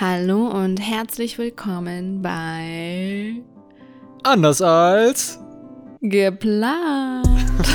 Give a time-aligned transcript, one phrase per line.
[0.00, 3.34] Hallo und herzlich willkommen bei
[4.22, 5.38] Anders als
[6.00, 7.26] Geplant.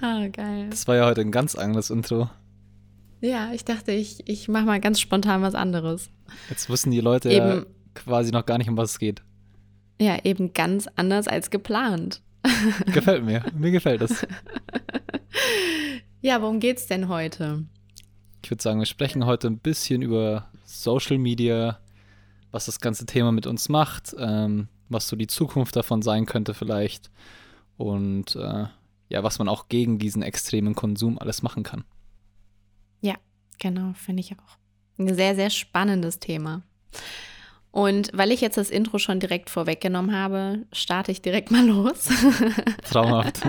[0.00, 0.68] Ah, geil.
[0.70, 2.28] Das war ja heute ein ganz anderes Intro.
[3.20, 6.10] Ja, ich dachte, ich, ich mache mal ganz spontan was anderes.
[6.48, 7.48] Jetzt wissen die Leute Eben.
[7.48, 7.62] ja
[7.94, 9.22] quasi noch gar nicht, um was es geht.
[10.00, 12.22] Ja, eben ganz anders als geplant.
[12.86, 13.44] Gefällt mir.
[13.56, 14.24] Mir gefällt das.
[16.20, 17.64] Ja, worum geht's denn heute?
[18.42, 21.78] Ich würde sagen, wir sprechen heute ein bisschen über Social Media,
[22.50, 26.54] was das ganze Thema mit uns macht, ähm, was so die Zukunft davon sein könnte
[26.54, 27.10] vielleicht
[27.76, 28.66] und äh,
[29.08, 31.84] ja, was man auch gegen diesen extremen Konsum alles machen kann.
[33.00, 33.14] Ja,
[33.58, 34.58] genau, finde ich auch.
[34.98, 36.62] Ein sehr, sehr spannendes Thema.
[37.70, 42.08] Und weil ich jetzt das Intro schon direkt vorweggenommen habe, starte ich direkt mal los.
[42.90, 43.40] Traumhaft.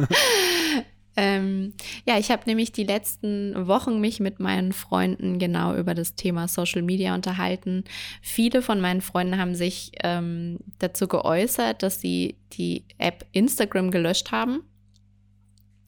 [1.18, 1.74] ähm,
[2.06, 6.48] ja, ich habe nämlich die letzten Wochen mich mit meinen Freunden genau über das Thema
[6.48, 7.86] Social Media unterhalten.
[8.22, 14.32] Viele von meinen Freunden haben sich ähm, dazu geäußert, dass sie die App Instagram gelöscht
[14.32, 14.62] haben,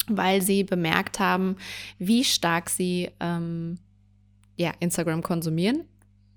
[0.08, 1.58] weil sie bemerkt haben,
[2.00, 3.78] wie stark sie ähm,
[4.62, 5.86] ja, Instagram konsumieren.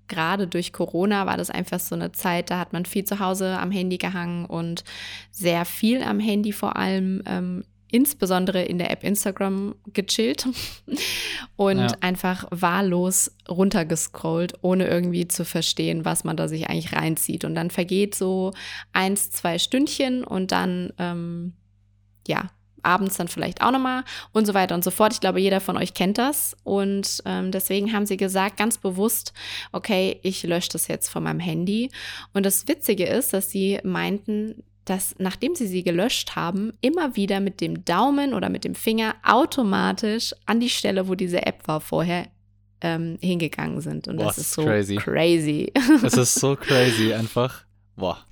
[0.07, 3.57] Gerade durch Corona war das einfach so eine Zeit, da hat man viel zu Hause
[3.57, 4.83] am Handy gehangen und
[5.31, 10.47] sehr viel am Handy vor allem, ähm, insbesondere in der App Instagram gechillt
[11.55, 11.87] und Ja.
[12.01, 17.45] einfach wahllos runtergescrollt, ohne irgendwie zu verstehen, was man da sich eigentlich reinzieht.
[17.45, 18.51] Und dann vergeht so
[18.91, 21.53] eins, zwei Stündchen und dann, ähm,
[22.27, 22.49] ja,
[22.85, 25.13] abends dann vielleicht auch nochmal und so weiter und so fort.
[25.13, 26.55] Ich glaube, jeder von euch kennt das.
[26.63, 29.33] Und ähm, deswegen haben sie gesagt, ganz bewusst,
[29.71, 31.89] okay, ich lösche das jetzt von meinem Handy.
[32.33, 37.39] Und das Witzige ist, dass sie meinten, dass nachdem sie sie gelöscht haben, immer wieder
[37.39, 41.81] mit dem Daumen oder mit dem Finger automatisch an die Stelle, wo diese App war
[41.81, 42.27] vorher,
[42.81, 44.07] ähm, hingegangen sind.
[44.07, 44.95] Und Boah, das ist so crazy.
[44.95, 45.73] crazy.
[46.03, 47.65] Es ist so crazy einfach.
[47.95, 48.25] Boah.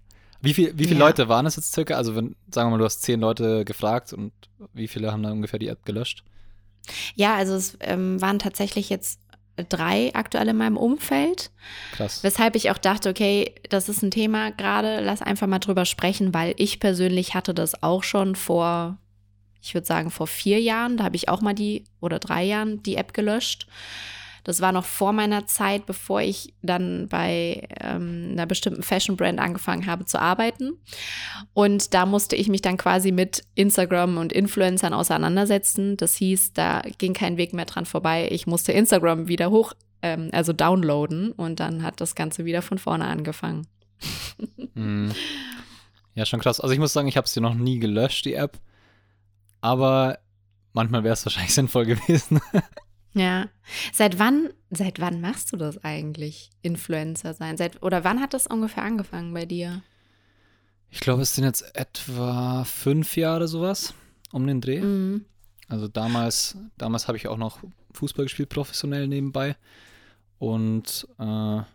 [0.43, 1.05] Wie, viel, wie viele Ja.
[1.07, 1.95] Leute waren es jetzt circa?
[1.95, 4.31] Also, wenn, sagen wir mal, du hast zehn Leute gefragt und
[4.73, 6.23] wie viele haben dann ungefähr die App gelöscht?
[7.15, 9.19] ja, also es ähm, waren tatsächlich jetzt
[9.69, 11.51] drei aktuell in meinem Umfeld.
[11.93, 12.23] Krass.
[12.23, 16.33] Weshalb ich auch dachte, okay, das ist ein Thema gerade, lass einfach mal drüber sprechen,
[16.33, 18.97] weil ich persönlich hatte das auch schon vor,
[19.61, 20.97] ich würde sagen, vor vier Jahren.
[20.97, 23.67] Da habe ich auch mal die, oder drei Jahren, die App gelöscht.
[24.43, 29.85] Das war noch vor meiner Zeit, bevor ich dann bei ähm, einer bestimmten Fashion-Brand angefangen
[29.85, 30.73] habe zu arbeiten.
[31.53, 35.95] Und da musste ich mich dann quasi mit Instagram und Influencern auseinandersetzen.
[35.97, 38.27] Das hieß, da ging kein Weg mehr dran vorbei.
[38.31, 41.31] Ich musste Instagram wieder hoch, ähm, also downloaden.
[41.31, 43.67] Und dann hat das Ganze wieder von vorne angefangen.
[44.73, 45.11] Mhm.
[46.15, 46.59] Ja, schon krass.
[46.59, 48.59] Also ich muss sagen, ich habe sie noch nie gelöscht, die App.
[49.61, 50.19] Aber
[50.73, 52.39] manchmal wäre es wahrscheinlich sinnvoll gewesen.
[53.13, 53.49] Ja.
[53.91, 57.57] Seit wann, seit wann machst du das eigentlich, Influencer sein?
[57.57, 59.83] Seit, oder wann hat das ungefähr angefangen bei dir?
[60.89, 63.93] Ich glaube, es sind jetzt etwa fünf Jahre sowas
[64.31, 64.81] um den Dreh.
[64.81, 65.25] Mhm.
[65.67, 67.59] Also damals, damals habe ich auch noch
[67.93, 69.55] Fußball gespielt, professionell nebenbei.
[70.39, 71.67] Und äh, ja,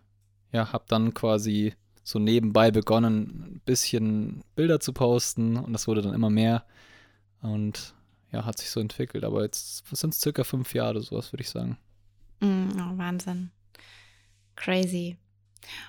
[0.53, 1.75] habe dann quasi
[2.05, 6.65] so nebenbei begonnen, ein bisschen Bilder zu posten und das wurde dann immer mehr.
[7.43, 7.95] Und
[8.33, 9.25] ja, hat sich so entwickelt.
[9.25, 11.79] Aber jetzt sind es circa fünf Jahre, sowas würde ich sagen.
[12.41, 13.51] Mm, Oh, Wahnsinn.
[14.57, 15.17] Crazy.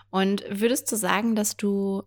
[0.09, 2.03] Und würdest du sagen, dass du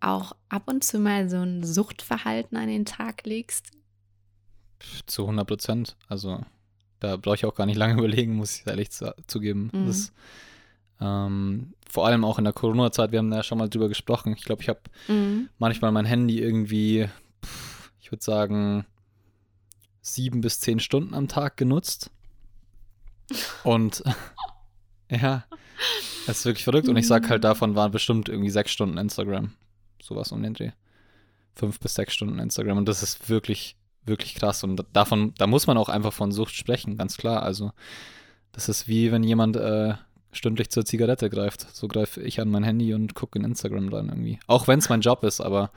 [0.00, 3.70] auch ab und zu mal so ein Suchtverhalten an den Tag legst?
[5.06, 5.96] Zu 100 Prozent.
[6.08, 6.40] Also
[7.00, 9.70] da brauche ich auch gar nicht lange überlegen, muss ich ehrlich zu, zugeben.
[9.72, 9.86] Mhm.
[9.86, 10.12] Das,
[11.00, 14.34] ähm, vor allem auch in der Corona-Zeit, wir haben da ja schon mal drüber gesprochen.
[14.36, 15.48] Ich glaube, ich habe Mhm.
[15.58, 17.08] manchmal mein Handy irgendwie,
[18.00, 18.86] ich würde sagen,
[20.02, 22.10] sieben bis zehn Stunden am Tag genutzt.
[23.64, 24.02] Und
[25.10, 25.44] ja,
[26.26, 26.88] es ist wirklich verrückt.
[26.88, 29.52] Und ich sag halt, davon waren bestimmt irgendwie sechs Stunden Instagram.
[30.02, 30.72] Sowas um den Dreh.
[31.54, 32.78] Fünf bis sechs Stunden Instagram.
[32.78, 34.64] Und das ist wirklich, wirklich krass.
[34.64, 37.42] Und davon, da muss man auch einfach von Sucht sprechen, ganz klar.
[37.42, 37.72] Also,
[38.50, 39.94] das ist wie wenn jemand äh,
[40.32, 41.74] stündlich zur Zigarette greift.
[41.74, 44.40] So greife ich an mein Handy und gucke in Instagram dann irgendwie.
[44.46, 45.70] Auch wenn es mein Job ist, aber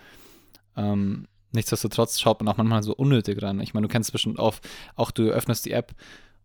[0.76, 3.60] ähm, nichtsdestotrotz schaut man auch manchmal so unnötig ran.
[3.62, 4.62] Ich meine, du kennst bestimmt auf,
[4.96, 5.94] auch du öffnest die App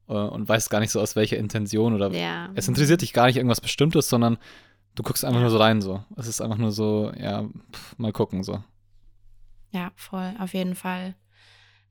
[0.08, 2.48] äh, und weißt gar nicht so aus welcher Intention oder Ja.
[2.54, 4.38] es interessiert dich gar nicht irgendwas Bestimmtes, sondern
[4.94, 5.42] du guckst einfach Ja.
[5.42, 6.02] nur so rein so.
[6.16, 8.62] Es ist einfach nur so, ja, pff, mal gucken so.
[9.72, 11.14] Ja, voll, auf jeden Fall.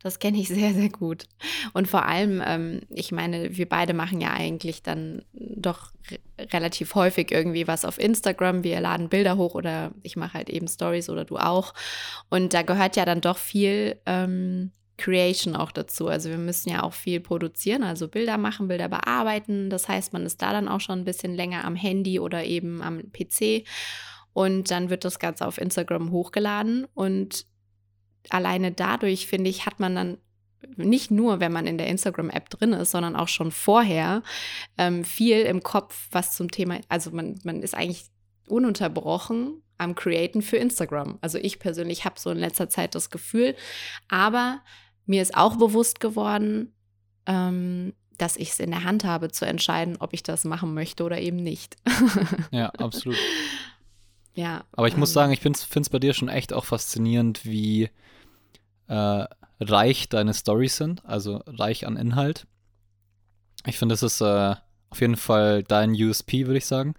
[0.01, 1.25] Das kenne ich sehr, sehr gut.
[1.73, 5.91] Und vor allem, ähm, ich meine, wir beide machen ja eigentlich dann doch
[6.39, 8.63] relativ häufig irgendwie was auf Instagram.
[8.63, 11.73] Wir laden Bilder hoch oder ich mache halt eben Stories oder du auch.
[12.29, 16.07] Und da gehört ja dann doch viel ähm, Creation auch dazu.
[16.07, 19.69] Also wir müssen ja auch viel produzieren, also Bilder machen, Bilder bearbeiten.
[19.69, 22.81] Das heißt, man ist da dann auch schon ein bisschen länger am Handy oder eben
[22.83, 23.65] am PC.
[24.33, 26.85] Und dann wird das Ganze auf Instagram hochgeladen.
[26.93, 27.45] Und
[28.29, 30.17] alleine dadurch, finde ich, hat man dann
[30.75, 34.23] nicht nur, wenn man in der Instagram-App drin ist, sondern auch schon vorher
[34.77, 38.05] ähm, viel im Kopf, was zum Thema, also man, man ist eigentlich
[38.47, 41.17] ununterbrochen am Createn für Instagram.
[41.21, 43.55] Also ich persönlich habe so in letzter Zeit das Gefühl,
[44.09, 44.61] aber
[45.05, 46.73] mir ist auch bewusst geworden,
[47.25, 51.03] ähm, dass ich es in der Hand habe zu entscheiden, ob ich das machen möchte
[51.03, 51.77] oder eben nicht.
[52.51, 53.17] ja, absolut.
[54.39, 54.63] Ja.
[54.71, 57.89] Aber ich ähm, muss sagen, ich finde es bei dir schon echt auch faszinierend, wie
[58.87, 59.25] äh,
[59.59, 62.47] reich deine Stories sind, also reich an Inhalt.
[63.65, 64.55] Ich finde, das ist äh,
[64.91, 66.93] auf jeden Fall dein USP, würde ich sagen.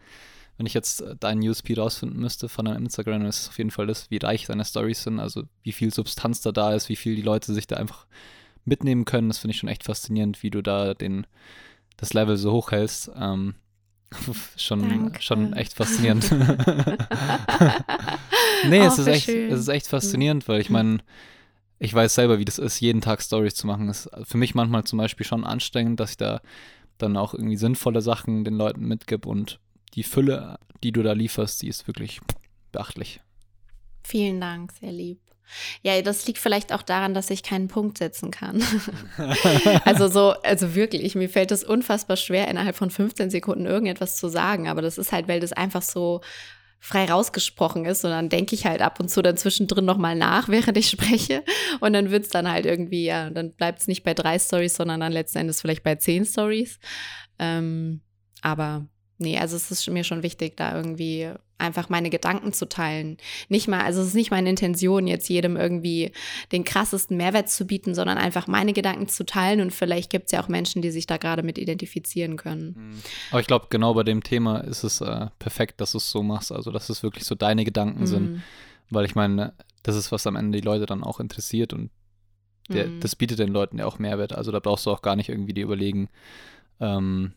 [0.58, 3.70] Wenn ich jetzt äh, deinen USP rausfinden müsste von deinem Instagram, ist es auf jeden
[3.70, 6.96] Fall das, wie reich deine Stories sind, also wie viel Substanz da da ist, wie
[6.96, 8.06] viel die Leute sich da einfach
[8.66, 9.28] mitnehmen können.
[9.28, 11.26] Das finde ich schon echt faszinierend, wie du da den,
[11.96, 13.10] das Level so hoch hältst.
[13.16, 13.54] Ähm,
[14.56, 16.30] schon, schon echt faszinierend.
[18.68, 20.72] nee, oh, es, ist echt, es ist echt faszinierend, weil ich hm.
[20.72, 20.98] meine,
[21.78, 23.86] ich weiß selber, wie das ist, jeden Tag Stories zu machen.
[23.86, 26.40] Das ist für mich manchmal zum Beispiel schon anstrengend, dass ich da
[26.98, 29.58] dann auch irgendwie sinnvolle Sachen den Leuten mitgebe und
[29.94, 32.20] die Fülle, die du da lieferst, die ist wirklich
[32.72, 33.20] beachtlich.
[34.02, 35.20] Vielen Dank, sehr lieb.
[35.82, 38.62] Ja, das liegt vielleicht auch daran, dass ich keinen Punkt setzen kann.
[39.84, 44.28] also so, also wirklich, mir fällt es unfassbar schwer, innerhalb von 15 Sekunden irgendetwas zu
[44.28, 44.68] sagen.
[44.68, 46.20] Aber das ist halt, weil das einfach so
[46.80, 50.48] frei rausgesprochen ist und dann denke ich halt ab und zu dann zwischendrin nochmal nach,
[50.48, 51.44] während ich spreche
[51.80, 54.76] und dann wird es dann halt irgendwie, ja, dann bleibt es nicht bei drei Stories,
[54.76, 56.78] sondern dann letzten Endes vielleicht bei zehn Stories.
[57.38, 58.00] Ähm,
[58.40, 58.86] aber
[59.20, 61.30] nee, also es ist mir schon wichtig, da irgendwie
[61.60, 63.18] einfach meine Gedanken zu teilen.
[63.48, 66.12] Nicht mal, also es ist nicht meine Intention, jetzt jedem irgendwie
[66.52, 70.32] den krassesten Mehrwert zu bieten, sondern einfach meine Gedanken zu teilen und vielleicht gibt es
[70.32, 72.74] ja auch Menschen, die sich da gerade mit identifizieren können.
[72.76, 73.02] Mhm.
[73.30, 76.22] Aber ich glaube, genau bei dem Thema ist es äh, perfekt, dass du es so
[76.22, 78.06] machst, also dass es wirklich so deine Gedanken mhm.
[78.06, 78.42] sind,
[78.88, 79.52] weil ich meine,
[79.82, 81.90] das ist, was am Ende die Leute dann auch interessiert und
[82.68, 83.00] der, mhm.
[83.00, 85.54] das bietet den Leuten ja auch Mehrwert, also da brauchst du auch gar nicht irgendwie
[85.54, 86.08] die überlegen,
[86.80, 87.34] ähm,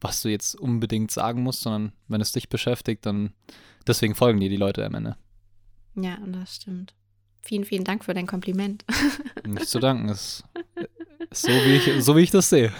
[0.00, 3.32] was du jetzt unbedingt sagen musst, sondern wenn es dich beschäftigt, dann
[3.86, 5.16] deswegen folgen dir die Leute am Ende.
[5.94, 6.94] Ja, das stimmt.
[7.42, 8.84] Vielen, vielen Dank für dein Kompliment.
[9.46, 10.44] Nicht zu danken, ist,
[11.30, 12.72] ist so, wie ich, so wie ich das sehe.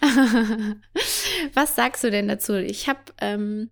[1.54, 2.54] Was sagst du denn dazu?
[2.54, 3.70] Ich habe, ähm,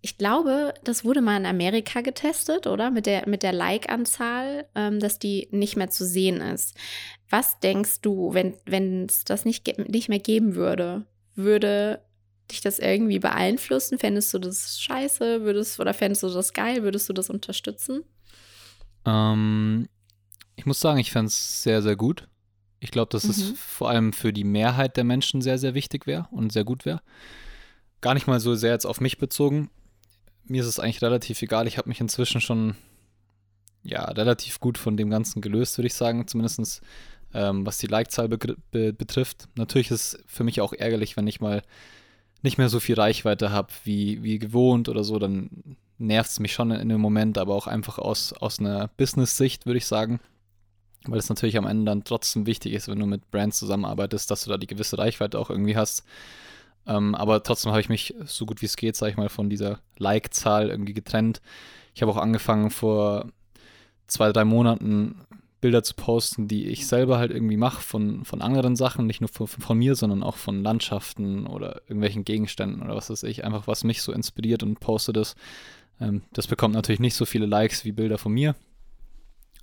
[0.00, 2.90] ich glaube, das wurde mal in Amerika getestet, oder?
[2.90, 6.74] Mit der, mit der Like-Anzahl, ähm, dass die nicht mehr zu sehen ist.
[7.28, 11.04] Was denkst du, wenn es das nicht, nicht mehr geben würde?
[11.34, 12.00] Würde
[12.50, 13.98] dich das irgendwie beeinflussen?
[13.98, 15.42] Fändest du das scheiße?
[15.42, 16.82] Würdest, oder fändest du das geil?
[16.82, 18.04] Würdest du das unterstützen?
[19.04, 19.88] Ähm,
[20.56, 22.28] ich muss sagen, ich fände es sehr, sehr gut.
[22.80, 23.30] Ich glaube, dass mhm.
[23.30, 26.84] es vor allem für die Mehrheit der Menschen sehr, sehr wichtig wäre und sehr gut
[26.84, 27.00] wäre.
[28.00, 29.70] Gar nicht mal so sehr jetzt auf mich bezogen.
[30.44, 31.66] Mir ist es eigentlich relativ egal.
[31.66, 32.76] Ich habe mich inzwischen schon
[33.82, 36.26] ja, relativ gut von dem Ganzen gelöst, würde ich sagen.
[36.26, 36.82] Zumindest
[37.34, 38.38] ähm, was die Like-Zahl be
[38.70, 39.48] be betrifft.
[39.56, 41.62] Natürlich ist es für mich auch ärgerlich, wenn ich mal
[42.42, 46.52] nicht mehr so viel Reichweite habe wie, wie gewohnt oder so, dann nervt es mich
[46.52, 50.20] schon in dem Moment, aber auch einfach aus, aus einer Business-Sicht, würde ich sagen.
[51.04, 54.44] Weil es natürlich am Ende dann trotzdem wichtig ist, wenn du mit Brands zusammenarbeitest, dass
[54.44, 56.04] du da die gewisse Reichweite auch irgendwie hast.
[56.86, 59.50] Ähm, aber trotzdem habe ich mich so gut wie es geht, sage ich mal, von
[59.50, 61.40] dieser Like-Zahl irgendwie getrennt.
[61.94, 63.26] Ich habe auch angefangen vor
[64.06, 65.16] zwei, drei Monaten
[65.60, 69.28] Bilder zu posten, die ich selber halt irgendwie mache von, von anderen Sachen, nicht nur
[69.28, 73.66] von, von, mir, sondern auch von Landschaften oder irgendwelchen Gegenständen oder was weiß ich, einfach
[73.66, 75.34] was mich so inspiriert und poste das.
[76.00, 78.54] Ähm, das bekommt natürlich nicht so viele Likes wie Bilder von mir,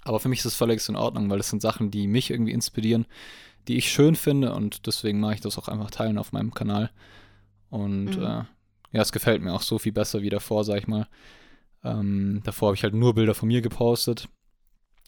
[0.03, 2.51] aber für mich ist es völlig in Ordnung, weil das sind Sachen, die mich irgendwie
[2.51, 3.05] inspirieren,
[3.69, 6.91] die ich schön finde und deswegen mache ich das auch einfach teilen auf meinem Kanal.
[7.69, 8.23] Und mhm.
[8.23, 8.43] äh,
[8.91, 11.07] ja, es gefällt mir auch so viel besser wie davor, sag ich mal.
[11.83, 14.27] Ähm, davor habe ich halt nur Bilder von mir gepostet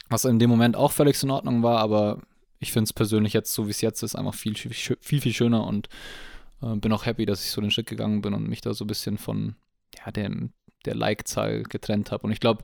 [0.09, 2.21] was in dem Moment auch völlig in Ordnung war, aber
[2.59, 5.65] ich finde es persönlich jetzt, so wie es jetzt ist, einfach viel, viel, viel, schöner
[5.65, 5.89] und
[6.61, 8.85] äh, bin auch happy, dass ich so den Schritt gegangen bin und mich da so
[8.85, 9.55] ein bisschen von
[9.97, 10.51] ja, dem,
[10.85, 12.23] der Like-Zahl getrennt habe.
[12.23, 12.63] Und ich glaube,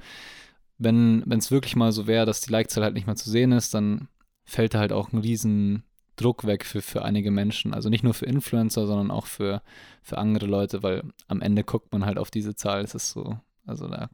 [0.78, 3.74] wenn es wirklich mal so wäre, dass die Like-Zahl halt nicht mehr zu sehen ist,
[3.74, 4.08] dann
[4.44, 5.84] fällt da halt auch ein riesen
[6.16, 7.74] Druck weg für, für einige Menschen.
[7.74, 9.62] Also nicht nur für Influencer, sondern auch für,
[10.02, 12.82] für andere Leute, weil am Ende guckt man halt auf diese Zahl.
[12.84, 14.10] Es ist so, also da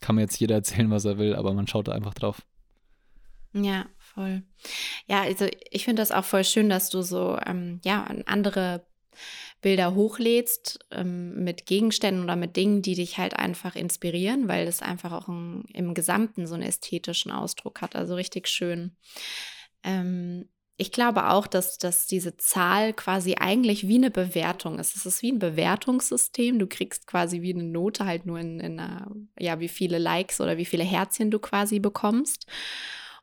[0.00, 2.42] kann mir jetzt jeder erzählen, was er will, aber man schaut da einfach drauf.
[3.52, 4.42] Ja, voll.
[5.06, 8.86] Ja, also ich finde das auch voll schön, dass du so ähm, ja andere
[9.60, 14.82] Bilder hochlädst ähm, mit Gegenständen oder mit Dingen, die dich halt einfach inspirieren, weil es
[14.82, 17.96] einfach auch ein, im Gesamten so einen ästhetischen Ausdruck hat.
[17.96, 18.96] Also richtig schön.
[19.82, 20.48] Ähm,
[20.80, 24.96] ich glaube auch, dass, dass diese Zahl quasi eigentlich wie eine Bewertung ist.
[24.96, 26.58] Es ist wie ein Bewertungssystem.
[26.58, 30.40] Du kriegst quasi wie eine Note, halt nur in, in einer, ja, wie viele Likes
[30.40, 32.46] oder wie viele Herzchen du quasi bekommst.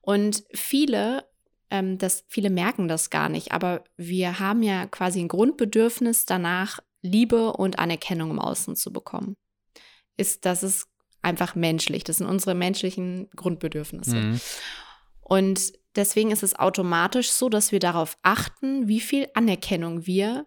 [0.02, 1.24] Und viele
[1.72, 6.80] ähm, das, viele merken das gar nicht, aber wir haben ja quasi ein Grundbedürfnis danach,
[7.02, 9.36] Liebe und Anerkennung im Außen zu bekommen.
[10.18, 10.88] Ist, das ist
[11.22, 12.04] einfach menschlich.
[12.04, 14.16] Das sind unsere menschlichen Grundbedürfnisse.
[14.16, 14.42] Mhm.
[15.22, 20.46] Und deswegen ist es automatisch so, dass wir darauf achten, wie viel Anerkennung wir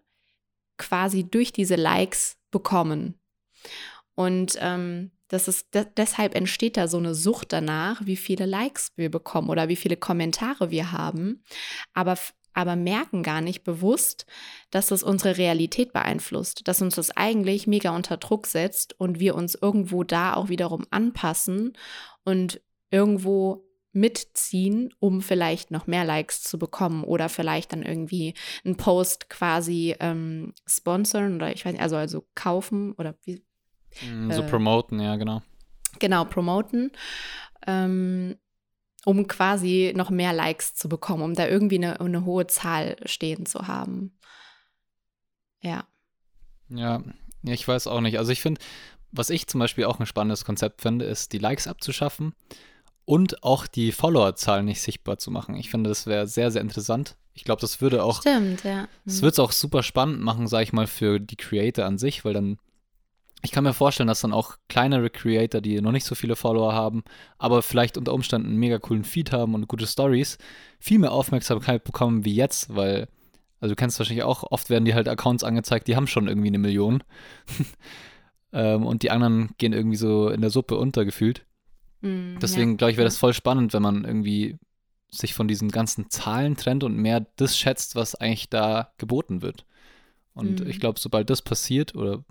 [0.77, 3.21] quasi durch diese Likes bekommen.
[4.15, 8.93] Und ähm, das ist, de deshalb entsteht da so eine Sucht danach, wie viele Likes
[8.97, 11.45] wir bekommen oder wie viele Kommentare wir haben,
[11.93, 12.19] aber,
[12.55, 14.25] aber merken gar nicht bewusst,
[14.71, 19.35] dass das unsere Realität beeinflusst, dass uns das eigentlich mega unter Druck setzt und wir
[19.35, 21.77] uns irgendwo da auch wiederum anpassen
[22.25, 23.68] und irgendwo
[23.99, 29.95] mitziehen, um vielleicht noch mehr Likes zu bekommen oder vielleicht dann irgendwie einen Post quasi
[30.01, 33.43] ähm, sponsern oder ich weiß nicht, also, also kaufen oder wie,
[34.03, 35.43] Mm, so äh, promoten, ja, genau.
[35.99, 36.93] Genau, promoten.
[37.67, 38.37] Ähm,
[39.05, 43.47] um quasi noch mehr Likes zu bekommen, um da irgendwie eine, eine hohe Zahl stehen
[43.47, 44.19] zu haben.
[45.63, 45.87] Ja.
[46.69, 47.03] Ja,
[47.43, 48.19] ich weiß auch nicht.
[48.19, 48.61] Also ich finde,
[49.11, 52.35] was ich zum Beispiel auch ein spannendes Konzept finde, ist, die Likes abzuschaffen
[53.09, 55.55] und auch die Followerzahl nicht sichtbar zu machen.
[55.55, 57.17] Ich finde, das wäre sehr, sehr interessant.
[57.33, 58.21] Ich glaube, das würde auch.
[58.21, 58.87] Stimmt, ja.
[59.07, 59.23] Es mhm.
[59.23, 62.35] würde es auch super spannend machen, sage ich mal, für die Creator an sich, weil
[62.35, 62.59] dann
[63.41, 66.75] ich kann mir vorstellen, dass dann auch kleinere Creator, die noch nicht so viele Follower
[66.75, 67.03] haben,
[67.39, 70.37] aber vielleicht unter Umständen einen mega coolen Feed haben und gute Stories,
[70.79, 73.09] viel mehr Aufmerksamkeit bekommen wie jetzt, weil,
[73.59, 76.49] also du kennst wahrscheinlich auch, oft werden die halt Accounts angezeigt, die haben schon irgendwie
[76.49, 77.03] eine Million.
[78.53, 81.47] ähm, und die anderen gehen irgendwie so in der Suppe untergefühlt.
[82.01, 82.77] Mm, Deswegen ja.
[82.77, 84.59] glaube ich, wäre das voll spannend, wenn man irgendwie
[85.11, 89.65] sich von diesen ganzen Zahlen trennt und mehr das schätzt, was eigentlich da geboten wird.
[90.35, 90.69] Und mm.
[90.69, 92.25] ich glaube, sobald das passiert oder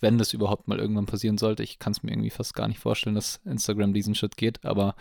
[0.00, 1.62] wenn das überhaupt mal irgendwann passieren sollte.
[1.62, 4.94] Ich kann es mir irgendwie fast gar nicht vorstellen, dass Instagram diesen Schritt geht, aber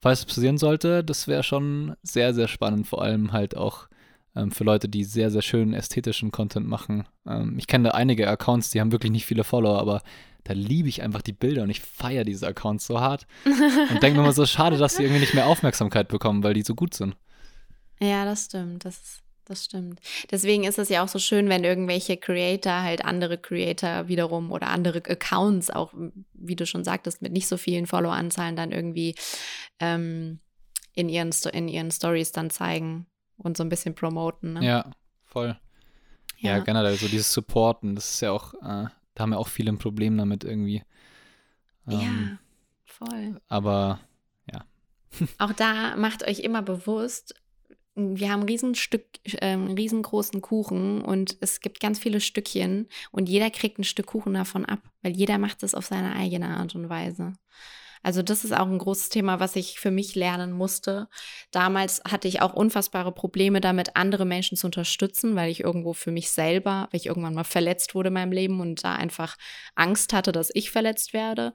[0.00, 3.88] falls es passieren sollte, das wäre schon sehr, sehr spannend, vor allem halt auch
[4.36, 7.06] ähm, für Leute, die sehr, sehr schönen ästhetischen Content machen.
[7.26, 10.02] Ähm, ich kenne da einige Accounts, die haben wirklich nicht viele Follower, aber
[10.44, 14.18] da liebe ich einfach die Bilder und ich feiere diese Accounts so hart und denke
[14.18, 16.94] mir immer so, schade, dass sie irgendwie nicht mehr Aufmerksamkeit bekommen, weil die so gut
[16.94, 17.16] sind.
[18.00, 18.86] Ja, das stimmt.
[18.86, 19.20] Das
[19.50, 19.98] das stimmt.
[20.30, 24.68] Deswegen ist es ja auch so schön, wenn irgendwelche Creator halt andere Creator wiederum oder
[24.68, 25.92] andere Accounts auch,
[26.34, 29.16] wie du schon sagtest, mit nicht so vielen Followeranzahlen dann irgendwie
[29.80, 30.38] ähm,
[30.94, 33.06] in, ihren, in ihren Stories dann zeigen
[33.42, 34.54] und so ein bisschen promoten.
[34.54, 34.64] Ne?
[34.64, 34.90] Ja,
[35.26, 35.58] voll.
[36.38, 36.56] Ja.
[36.56, 36.58] ja.
[36.60, 39.78] generell so dieses Supporten, das ist ja auch, äh, da haben ja auch viele ein
[39.78, 40.82] Problem damit irgendwie.
[41.88, 42.38] Ähm, ja,
[42.84, 43.40] voll.
[43.48, 44.00] Aber
[44.50, 44.64] ja.
[45.38, 47.34] Auch da macht euch immer bewusst,
[47.94, 53.50] wir haben ein Riesenstück, äh, riesengroßen Kuchen und es gibt ganz viele Stückchen und jeder
[53.50, 56.88] kriegt ein Stück Kuchen davon ab, weil jeder macht es auf seine eigene Art und
[56.88, 57.34] Weise.
[58.02, 61.08] Also das ist auch ein großes Thema, was ich für mich lernen musste.
[61.50, 66.10] Damals hatte ich auch unfassbare Probleme damit, andere Menschen zu unterstützen, weil ich irgendwo für
[66.10, 69.36] mich selber, weil ich irgendwann mal verletzt wurde in meinem Leben und da einfach
[69.74, 71.52] Angst hatte, dass ich verletzt werde.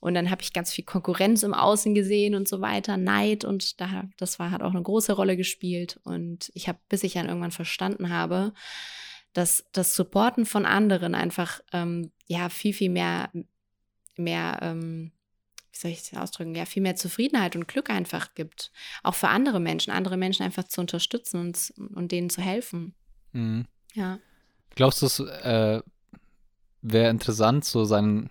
[0.00, 3.80] Und dann habe ich ganz viel Konkurrenz im Außen gesehen und so weiter, Neid und
[3.80, 5.98] da, das war, hat auch eine große Rolle gespielt.
[6.04, 8.52] Und ich habe, bis ich dann irgendwann verstanden habe,
[9.32, 13.30] dass das Supporten von anderen einfach ähm, ja viel, viel mehr,
[14.16, 15.12] mehr ähm,
[15.72, 18.72] wie soll ich es ausdrücken, ja, viel mehr Zufriedenheit und Glück einfach gibt.
[19.02, 22.94] Auch für andere Menschen, andere Menschen einfach zu unterstützen und, und denen zu helfen.
[23.32, 23.66] Mhm.
[23.94, 24.18] Ja.
[24.74, 25.80] Glaubst du, es äh,
[26.82, 28.30] wäre interessant, so seinen,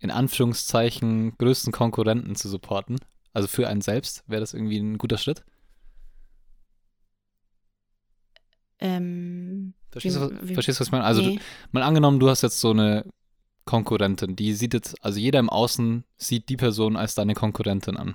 [0.00, 2.98] in Anführungszeichen, größten Konkurrenten zu supporten?
[3.32, 5.44] Also für einen selbst, wäre das irgendwie ein guter Schritt?
[8.80, 11.04] Ähm, verstehst, du, was, verstehst du, was ich meine?
[11.04, 11.36] Also, nee.
[11.36, 11.42] du,
[11.72, 13.04] mal angenommen, du hast jetzt so eine
[13.68, 14.34] Konkurrentin.
[14.34, 18.14] Die sieht jetzt, also jeder im Außen sieht die Person als deine Konkurrentin an.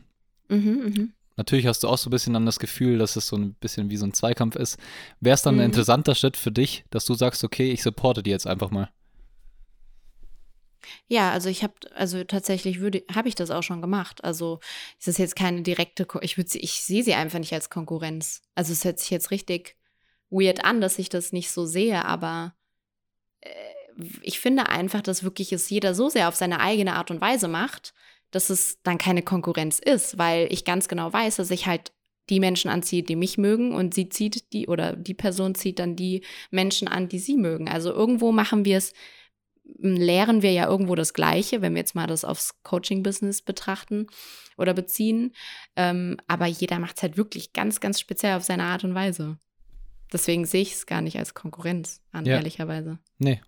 [0.49, 1.07] Mhm, mh.
[1.35, 3.91] Natürlich hast du auch so ein bisschen dann das Gefühl, dass es so ein bisschen
[3.91, 4.77] wie so ein Zweikampf ist.
[5.19, 5.61] Wäre es dann mhm.
[5.61, 8.89] ein interessanter Schritt für dich, dass du sagst, okay, ich supporte die jetzt einfach mal?
[11.07, 14.23] Ja, also ich habe, also tatsächlich würde, habe ich das auch schon gemacht.
[14.23, 14.59] Also
[14.99, 18.41] es ist jetzt keine direkte, ich würde, ich sehe sie einfach nicht als Konkurrenz.
[18.55, 19.77] Also es hört sich jetzt richtig
[20.31, 22.55] weird an, dass ich das nicht so sehe, aber
[23.41, 23.49] äh,
[24.21, 27.47] ich finde einfach, dass wirklich es jeder so sehr auf seine eigene Art und Weise
[27.47, 27.93] macht,
[28.31, 31.91] dass es dann keine Konkurrenz ist, weil ich ganz genau weiß, dass ich halt
[32.29, 35.95] die Menschen anziehe, die mich mögen und sie zieht die oder die Person zieht dann
[35.95, 37.67] die Menschen an, die sie mögen.
[37.67, 38.93] Also irgendwo machen wir es,
[39.63, 44.07] lehren wir ja irgendwo das Gleiche, wenn wir jetzt mal das aufs Coaching-Business betrachten
[44.57, 45.33] oder beziehen.
[45.75, 49.37] Ähm, aber jeder macht es halt wirklich ganz, ganz speziell auf seine Art und Weise.
[50.11, 52.35] Deswegen sehe ich es gar nicht als Konkurrenz an, ja.
[52.35, 52.99] ehrlicherweise.
[53.17, 53.41] Nee.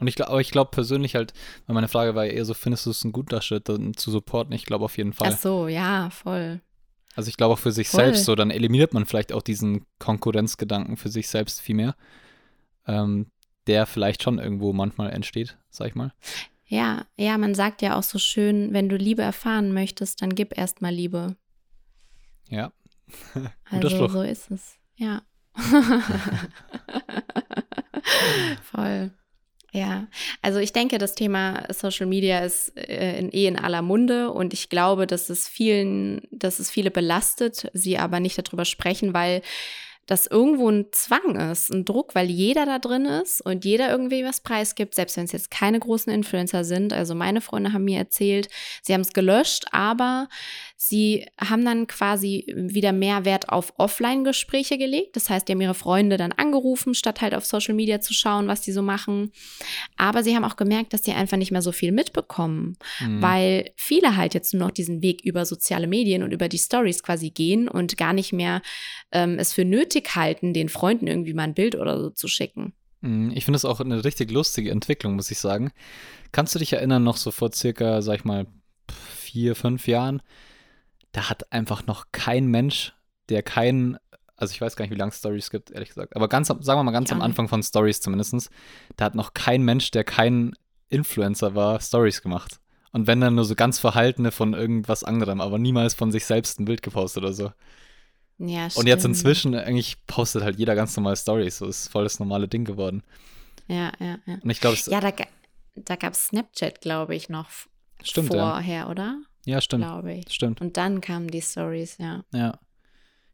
[0.00, 1.34] Und ich glaube, ich glaube persönlich halt,
[1.66, 4.10] weil meine Frage war ja eher so, findest du es ein guter Schritt, dann zu
[4.10, 4.54] supporten?
[4.54, 5.30] Ich glaube auf jeden Fall.
[5.32, 6.60] Ach so, ja, voll.
[7.14, 8.04] Also ich glaube auch für sich Voll.
[8.04, 11.96] selbst so, dann eliminiert man vielleicht auch diesen Konkurrenzgedanken für sich selbst viel mehr,
[12.86, 13.26] ähm,
[13.66, 16.14] der vielleicht schon irgendwo manchmal entsteht, sag ich mal.
[16.66, 20.56] Ja, ja, man sagt ja auch so schön, wenn du Liebe erfahren möchtest, dann gib
[20.56, 21.36] erstmal Liebe.
[22.48, 22.72] Ja.
[23.70, 24.10] Also Spruch.
[24.10, 24.76] so ist es.
[24.96, 25.22] Ja.
[28.62, 29.10] Voll.
[29.72, 30.08] Ja,
[30.42, 34.52] also ich denke, das Thema Social Media ist äh, in, eh in aller Munde und
[34.52, 39.42] ich glaube, dass es vielen, dass es viele belastet, sie aber nicht darüber sprechen, weil
[40.10, 44.24] das irgendwo ein Zwang ist, ein Druck, weil jeder da drin ist und jeder irgendwie
[44.24, 46.92] was preisgibt, selbst wenn es jetzt keine großen Influencer sind.
[46.92, 48.48] Also meine Freunde haben mir erzählt,
[48.82, 50.28] sie haben es gelöscht, aber
[50.76, 55.14] sie haben dann quasi wieder mehr Wert auf Offline-Gespräche gelegt.
[55.14, 58.48] Das heißt, die haben ihre Freunde dann angerufen, statt halt auf Social Media zu schauen,
[58.48, 59.30] was die so machen.
[59.96, 63.22] Aber sie haben auch gemerkt, dass sie einfach nicht mehr so viel mitbekommen, mhm.
[63.22, 67.04] weil viele halt jetzt nur noch diesen Weg über soziale Medien und über die Stories
[67.04, 68.60] quasi gehen und gar nicht mehr
[69.12, 72.72] ähm, es für nötig halten, den Freunden irgendwie mal ein Bild oder so zu schicken.
[73.00, 75.72] Mhm, ich finde es auch eine richtig lustige Entwicklung, muss ich sagen.
[76.32, 78.46] Kannst du dich erinnern, noch so vor circa, sag ich mal,
[78.90, 80.22] vier, fünf Jahren,
[81.12, 82.94] da hat einfach noch kein Mensch,
[83.28, 83.96] der keinen,
[84.36, 86.82] also ich weiß gar nicht, wie lange Stories gibt, ehrlich gesagt, aber ganz, sagen wir
[86.82, 87.16] mal ganz ja.
[87.16, 88.50] am Anfang von Stories zumindest,
[88.96, 90.52] da hat noch kein Mensch, der kein
[90.88, 92.60] Influencer war, Stories gemacht.
[92.92, 96.58] Und wenn dann nur so ganz verhaltene von irgendwas anderem, aber niemals von sich selbst
[96.58, 97.52] ein Bild gepostet oder so.
[98.40, 98.84] Ja, stimmt.
[98.84, 101.58] Und jetzt inzwischen eigentlich postet halt jeder ganz normal Stories.
[101.58, 103.02] So ist voll das normale Ding geworden.
[103.68, 104.38] Ja, ja, ja.
[104.42, 105.12] Und ich glaube, Ja, da,
[105.74, 107.48] da gab es Snapchat, glaube ich, noch
[108.02, 108.88] stimmt, vorher, ja.
[108.88, 109.20] oder?
[109.44, 109.84] Ja, stimmt.
[109.84, 110.32] Glaube ich.
[110.32, 110.60] Stimmt.
[110.60, 112.24] Und dann kamen die Stories, ja.
[112.32, 112.58] Ja.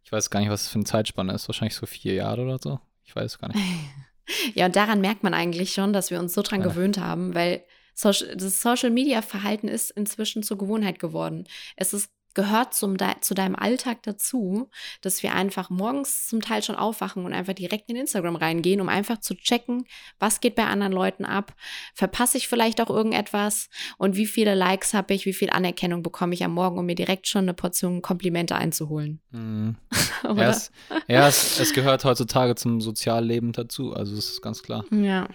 [0.03, 1.49] Ich weiß gar nicht, was das für eine Zeitspanne ist.
[1.49, 2.81] Wahrscheinlich so vier Jahre oder so.
[3.05, 3.64] Ich weiß gar nicht.
[4.55, 6.66] ja, und daran merkt man eigentlich schon, dass wir uns so dran ja.
[6.66, 7.64] gewöhnt haben, weil
[8.03, 11.47] das Social Media Verhalten ist inzwischen zur Gewohnheit geworden.
[11.77, 14.68] Es ist gehört zum, zu deinem Alltag dazu,
[15.01, 18.90] dass wir einfach morgens zum Teil schon aufwachen und einfach direkt in Instagram reingehen, um
[18.90, 19.87] einfach zu checken,
[20.20, 21.55] was geht bei anderen Leuten ab,
[21.94, 26.35] verpasse ich vielleicht auch irgendetwas und wie viele Likes habe ich, wie viel Anerkennung bekomme
[26.35, 29.20] ich am Morgen, um mir direkt schon eine Portion Komplimente einzuholen.
[29.31, 29.77] Mhm.
[30.22, 30.70] ja, es,
[31.09, 34.85] ja es, es, gehört heutzutage zum Sozialleben dazu, also das ist ganz klar.
[34.90, 35.27] Ja.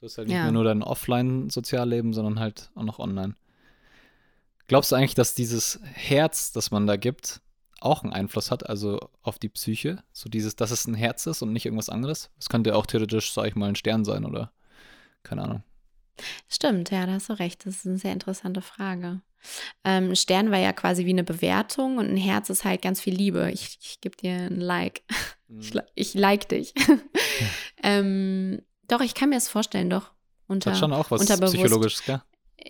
[0.00, 0.42] Du hast halt nicht ja.
[0.42, 3.36] mehr nur dein Offline-Sozialleben, sondern halt auch noch online.
[4.66, 7.40] Glaubst du eigentlich, dass dieses Herz, das man da gibt,
[7.80, 10.02] auch einen Einfluss hat, also auf die Psyche?
[10.12, 12.30] So dieses, dass es ein Herz ist und nicht irgendwas anderes?
[12.38, 14.52] Es könnte auch theoretisch, sag ich mal, ein Stern sein oder
[15.22, 15.62] keine Ahnung.
[16.48, 17.66] Stimmt, ja, da hast du recht.
[17.66, 19.20] Das ist eine sehr interessante Frage.
[19.84, 23.00] Ähm, ein Stern war ja quasi wie eine Bewertung und ein Herz ist halt ganz
[23.00, 23.50] viel Liebe.
[23.52, 25.02] Ich, ich gebe dir ein Like.
[25.48, 25.60] Mhm.
[25.60, 26.72] Ich, ich, like dich.
[27.82, 30.12] ähm, doch, ich kann mir das vorstellen, doch.
[30.46, 32.22] Unter, das hat schon auch was Psychologisches, gell?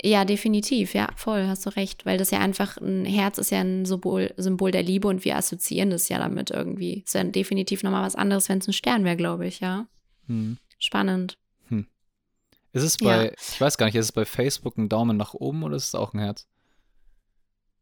[0.03, 3.61] Ja, definitiv, ja, voll, hast du recht, weil das ja einfach ein Herz ist ja
[3.61, 7.03] ein Symbol, Symbol der Liebe und wir assoziieren das ja damit irgendwie.
[7.05, 9.87] Ist ja definitiv nochmal was anderes, wenn es ein Stern wäre, glaube ich, ja.
[10.27, 10.59] Hm.
[10.79, 11.39] Spannend.
[11.69, 11.87] Hm.
[12.73, 13.33] Ist es bei, ja.
[13.33, 15.95] ich weiß gar nicht, ist es bei Facebook ein Daumen nach oben oder ist es
[15.95, 16.49] auch ein Herz?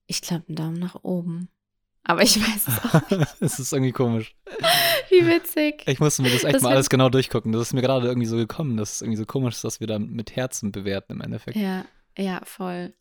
[0.06, 1.48] Ich glaube, ein Daumen nach oben.
[2.04, 3.34] Aber ich weiß es auch nicht.
[3.40, 4.34] Es ist irgendwie komisch.
[5.08, 5.84] Wie witzig.
[5.86, 7.52] Ich musste mir das echt das mal alles genau durchgucken.
[7.52, 9.86] Das ist mir gerade irgendwie so gekommen, dass es irgendwie so komisch ist, dass wir
[9.86, 11.56] da mit Herzen bewerten im Endeffekt.
[11.56, 11.84] Ja,
[12.18, 12.92] ja, voll.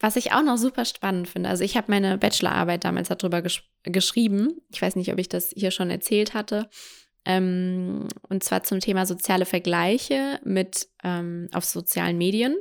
[0.00, 3.68] Was ich auch noch super spannend finde, also ich habe meine Bachelorarbeit damals darüber gesch
[3.82, 4.60] geschrieben.
[4.68, 6.68] Ich weiß nicht, ob ich das hier schon erzählt hatte.
[7.24, 12.56] Ähm, und zwar zum Thema soziale Vergleiche mit ähm, auf sozialen Medien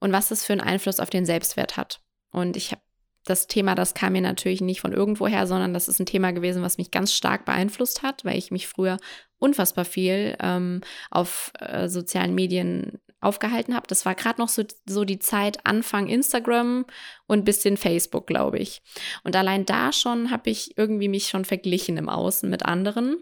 [0.00, 2.00] und was das für einen Einfluss auf den Selbstwert hat.
[2.30, 2.82] Und ich habe
[3.24, 6.62] das Thema, das kam mir natürlich nicht von irgendwoher, sondern das ist ein Thema gewesen,
[6.62, 8.98] was mich ganz stark beeinflusst hat, weil ich mich früher
[9.38, 13.86] unfassbar viel ähm, auf äh, sozialen Medien aufgehalten habe.
[13.88, 16.84] Das war gerade noch so, so die Zeit Anfang Instagram
[17.26, 18.82] und bisschen Facebook, glaube ich.
[19.24, 23.16] Und allein da schon habe ich irgendwie mich schon verglichen im Außen mit anderen.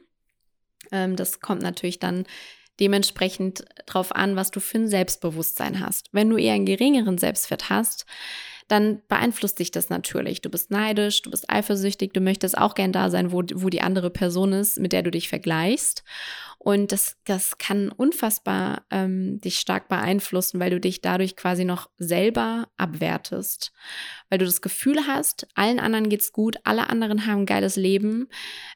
[0.91, 2.25] Ähm, das kommt natürlich dann
[2.81, 6.09] dementsprechend drauf an, was du für ein Selbstbewusstsein hast.
[6.13, 8.07] Wenn du eher einen geringeren Selbstwert hast,
[8.73, 10.41] dann beeinflusst dich das natürlich.
[10.41, 13.83] Du bist neidisch, du bist eifersüchtig, du möchtest auch gern da sein, wo, wo die
[13.83, 16.05] andere Person ist, mit der du dich vergleichst.
[16.59, 21.91] Und das, das kann unfassbar ähm, dich stark beeinflussen, weil du dich dadurch quasi noch
[21.99, 23.73] selber abwertest.
[24.31, 28.29] Weil du das Gefühl hast, allen anderen geht's gut, alle anderen haben ein geiles Leben,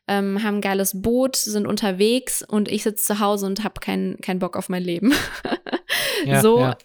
[0.09, 4.19] ähm, haben ein geiles Boot, sind unterwegs und ich sitze zu Hause und habe keinen
[4.19, 5.15] kein Bock auf mein Leben.
[6.27, 6.77] ja, so ja.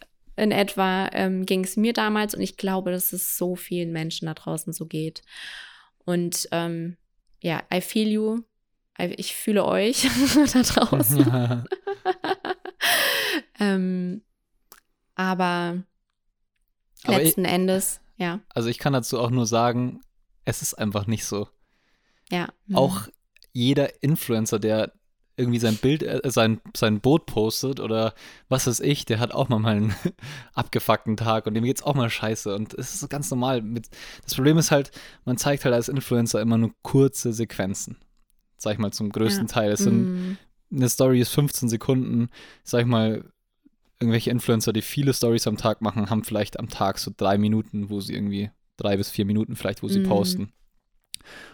[0.42, 4.26] In etwa ähm, ging es mir damals und ich glaube, dass es so vielen Menschen
[4.26, 5.22] da draußen so geht.
[6.06, 6.98] Und ähm,
[7.42, 8.44] ja, I feel you
[9.18, 10.08] ich fühle euch
[10.54, 11.20] da draußen.
[11.20, 11.64] Ja.
[13.60, 14.22] ähm,
[15.16, 15.84] aber,
[17.04, 18.42] aber letzten ich, Endes, ja.
[18.50, 20.02] Also ich kann dazu auch nur sagen,
[20.46, 21.48] es ist einfach nicht so.
[22.30, 22.50] Ja.
[22.74, 23.08] Auch
[23.54, 24.94] jeder Influencer, der
[25.38, 28.14] irgendwie sein Bild, äh, sein, sein Boot postet oder
[28.50, 29.96] was weiß ich, der hat auch mal einen
[30.54, 33.62] abgefuckten Tag und dem geht's auch mal scheiße und es ist ganz normal.
[33.62, 33.90] Mit,
[34.24, 34.92] das Problem ist halt,
[35.26, 37.98] man zeigt halt als Influencer immer nur kurze Sequenzen
[38.62, 39.54] sag ich mal, zum größten ja.
[39.54, 39.72] Teil.
[39.72, 40.38] Es sind, mm.
[40.72, 42.30] eine Story ist 15 Sekunden,
[42.64, 43.26] sag ich mal,
[44.00, 47.90] irgendwelche Influencer, die viele Stories am Tag machen, haben vielleicht am Tag so drei Minuten,
[47.90, 50.08] wo sie irgendwie, drei bis vier Minuten vielleicht, wo sie mm.
[50.08, 50.54] posten.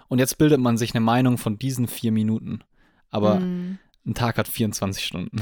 [0.09, 2.59] Und jetzt bildet man sich eine Meinung von diesen vier Minuten.
[3.09, 3.79] Aber mm.
[4.05, 5.41] ein Tag hat 24 Stunden.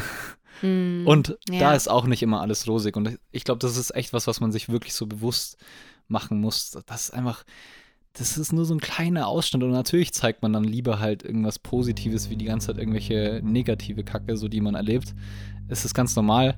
[0.61, 1.05] Mm.
[1.05, 1.59] Und ja.
[1.59, 2.95] da ist auch nicht immer alles rosig.
[2.95, 5.57] Und ich glaube, das ist echt was, was man sich wirklich so bewusst
[6.07, 6.71] machen muss.
[6.85, 7.43] Das ist einfach,
[8.13, 11.59] das ist nur so ein kleiner Ausschnitt und natürlich zeigt man dann lieber halt irgendwas
[11.59, 15.13] Positives wie die ganze Zeit irgendwelche negative Kacke, so die man erlebt.
[15.67, 16.57] Es ist ganz normal.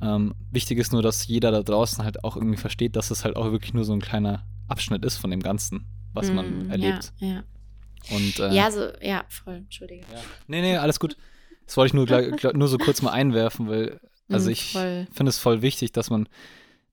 [0.00, 3.36] Ähm, wichtig ist nur, dass jeder da draußen halt auch irgendwie versteht, dass es halt
[3.36, 7.12] auch wirklich nur so ein kleiner Abschnitt ist von dem Ganzen, was mm, man erlebt.
[7.18, 7.44] Ja, ja.
[8.10, 10.02] Und, äh, ja, so, ja, voll, entschuldige.
[10.12, 10.20] Ja.
[10.46, 11.16] Nee, nee, alles gut.
[11.66, 15.38] Das wollte ich nur, nur so kurz mal einwerfen, weil, also mm, ich finde es
[15.38, 16.28] voll wichtig, dass man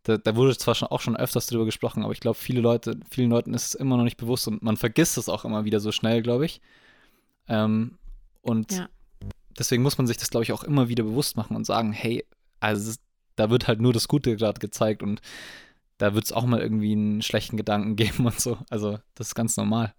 [0.04, 3.00] da, da, wurde zwar schon auch schon öfters drüber gesprochen, aber ich glaube, viele Leute,
[3.10, 5.80] vielen Leuten ist es immer noch nicht bewusst und man vergisst es auch immer wieder
[5.80, 6.62] so schnell, glaube ich.
[7.48, 7.98] Ähm,
[8.42, 8.90] und ja.
[9.58, 12.26] deswegen muss man sich das, glaube ich, auch immer wieder bewusst machen und sagen, hey,
[12.60, 12.94] also
[13.36, 15.22] da wird halt nur das Gute gerade gezeigt und
[15.98, 18.58] da wird es auch mal irgendwie einen schlechten Gedanken geben und so.
[18.70, 19.94] Also das ist ganz normal.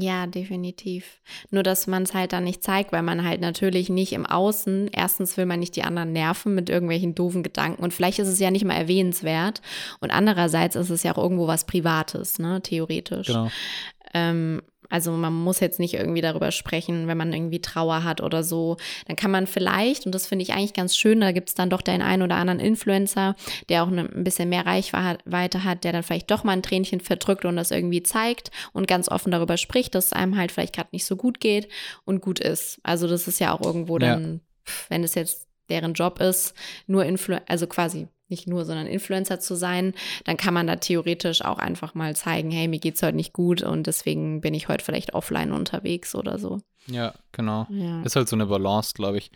[0.00, 1.20] Ja, definitiv.
[1.50, 4.90] Nur, dass man es halt dann nicht zeigt, weil man halt natürlich nicht im Außen,
[4.92, 8.38] erstens will man nicht die anderen nerven mit irgendwelchen doofen Gedanken und vielleicht ist es
[8.38, 9.60] ja nicht mal erwähnenswert
[10.00, 13.26] und andererseits ist es ja auch irgendwo was Privates, ne, theoretisch.
[13.26, 13.50] Genau.
[14.14, 18.42] Ähm, also man muss jetzt nicht irgendwie darüber sprechen, wenn man irgendwie Trauer hat oder
[18.42, 18.76] so.
[19.06, 21.70] Dann kann man vielleicht, und das finde ich eigentlich ganz schön, da gibt es dann
[21.70, 23.36] doch den einen oder anderen Influencer,
[23.68, 27.44] der auch ein bisschen mehr Reichweite hat, der dann vielleicht doch mal ein Tränchen verdrückt
[27.44, 30.90] und das irgendwie zeigt und ganz offen darüber spricht, dass es einem halt vielleicht gerade
[30.92, 31.68] nicht so gut geht
[32.04, 32.80] und gut ist.
[32.82, 34.72] Also das ist ja auch irgendwo dann, ja.
[34.88, 36.54] wenn es jetzt deren Job ist,
[36.86, 41.42] nur Influ also quasi nicht nur, sondern Influencer zu sein, dann kann man da theoretisch
[41.42, 44.84] auch einfach mal zeigen, hey, mir geht's heute nicht gut und deswegen bin ich heute
[44.84, 46.60] vielleicht offline unterwegs oder so.
[46.86, 47.66] Ja, genau.
[47.70, 48.02] Ja.
[48.02, 49.30] Ist halt so eine Balance, glaube ich.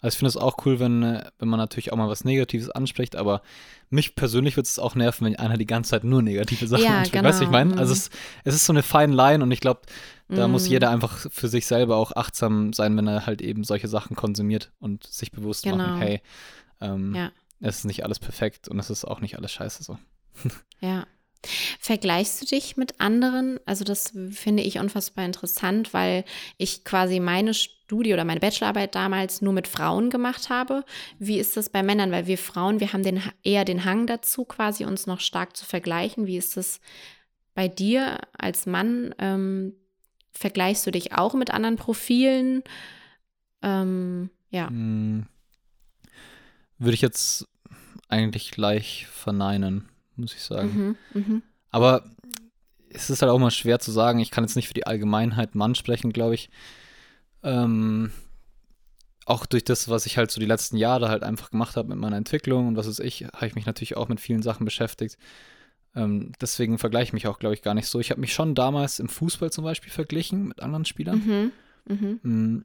[0.00, 2.70] Also ich finde es auch cool, wenn, äh, wenn man natürlich auch mal was Negatives
[2.70, 3.42] anspricht, aber
[3.90, 6.98] mich persönlich würde es auch nerven, wenn einer die ganze Zeit nur negative Sachen ja,
[6.98, 7.12] anspricht.
[7.14, 7.28] Genau.
[7.28, 7.76] Weißt du, ich meine?
[7.78, 7.98] Also mhm.
[7.98, 8.10] es,
[8.44, 9.80] es ist so eine fine Line und ich glaube,
[10.28, 10.52] da mm.
[10.52, 10.72] muss mhm.
[10.72, 14.70] jeder einfach für sich selber auch achtsam sein, wenn er halt eben solche Sachen konsumiert
[14.78, 15.78] und sich bewusst genau.
[15.78, 16.20] machen, hey,
[16.82, 19.98] ähm, ja es ist nicht alles perfekt und es ist auch nicht alles scheiße so.
[20.80, 21.06] Ja.
[21.78, 23.60] Vergleichst du dich mit anderen?
[23.64, 26.24] Also das finde ich unfassbar interessant, weil
[26.56, 30.84] ich quasi meine Studie oder meine Bachelorarbeit damals nur mit Frauen gemacht habe.
[31.20, 32.10] Wie ist das bei Männern?
[32.10, 35.64] Weil wir Frauen, wir haben den, eher den Hang dazu, quasi uns noch stark zu
[35.64, 36.26] vergleichen.
[36.26, 36.80] Wie ist das
[37.54, 39.14] bei dir als Mann?
[39.18, 39.74] Ähm,
[40.32, 42.64] vergleichst du dich auch mit anderen Profilen?
[43.62, 44.68] Ähm, ja.
[44.68, 45.28] Hm
[46.78, 47.46] würde ich jetzt
[48.08, 50.96] eigentlich gleich verneinen, muss ich sagen.
[51.12, 51.42] Mhm, mh.
[51.70, 52.04] Aber
[52.90, 54.18] es ist halt auch mal schwer zu sagen.
[54.20, 56.50] Ich kann jetzt nicht für die Allgemeinheit Mann sprechen, glaube ich.
[57.42, 58.12] Ähm,
[59.26, 61.98] auch durch das, was ich halt so die letzten Jahre halt einfach gemacht habe mit
[61.98, 65.18] meiner Entwicklung und was weiß ich, habe ich mich natürlich auch mit vielen Sachen beschäftigt.
[65.94, 68.00] Ähm, deswegen vergleiche ich mich auch, glaube ich, gar nicht so.
[68.00, 71.52] Ich habe mich schon damals im Fußball zum Beispiel verglichen mit anderen Spielern.
[71.86, 72.62] Mhm, mh.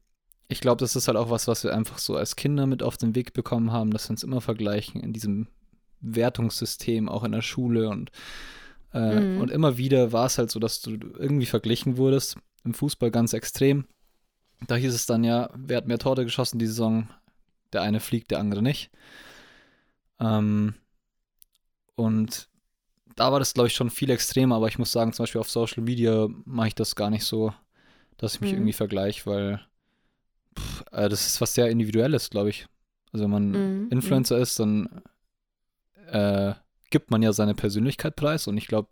[0.48, 2.98] Ich glaube, das ist halt auch was, was wir einfach so als Kinder mit auf
[2.98, 5.48] den Weg bekommen haben, dass wir uns immer vergleichen in diesem
[6.02, 8.12] Wertungssystem, auch in der Schule und,
[8.94, 9.42] äh, mhm.
[9.42, 13.34] und immer wieder war es halt so, dass du irgendwie verglichen wurdest, im Fußball ganz
[13.34, 13.86] extrem.
[14.68, 17.10] Da hieß es dann ja, wer hat mehr Torte geschossen die Saison?
[17.72, 18.92] Der eine fliegt, der andere nicht.
[20.20, 20.76] Ähm,
[21.96, 22.48] und
[23.16, 25.50] da war das, glaube ich, schon viel extremer, aber ich muss sagen, zum Beispiel auf
[25.50, 27.54] Social Media mache ich das gar nicht so,
[28.18, 28.58] dass ich mich mhm.
[28.58, 29.62] irgendwie vergleiche, weil
[30.94, 32.68] äh, das ist was sehr Individuelles, glaube ich.
[33.12, 33.90] Also wenn man mhm.
[33.92, 35.02] Influencer ist, dann
[36.08, 36.54] äh,
[36.90, 38.90] gibt man ja seine Persönlichkeit preis und ich glaube,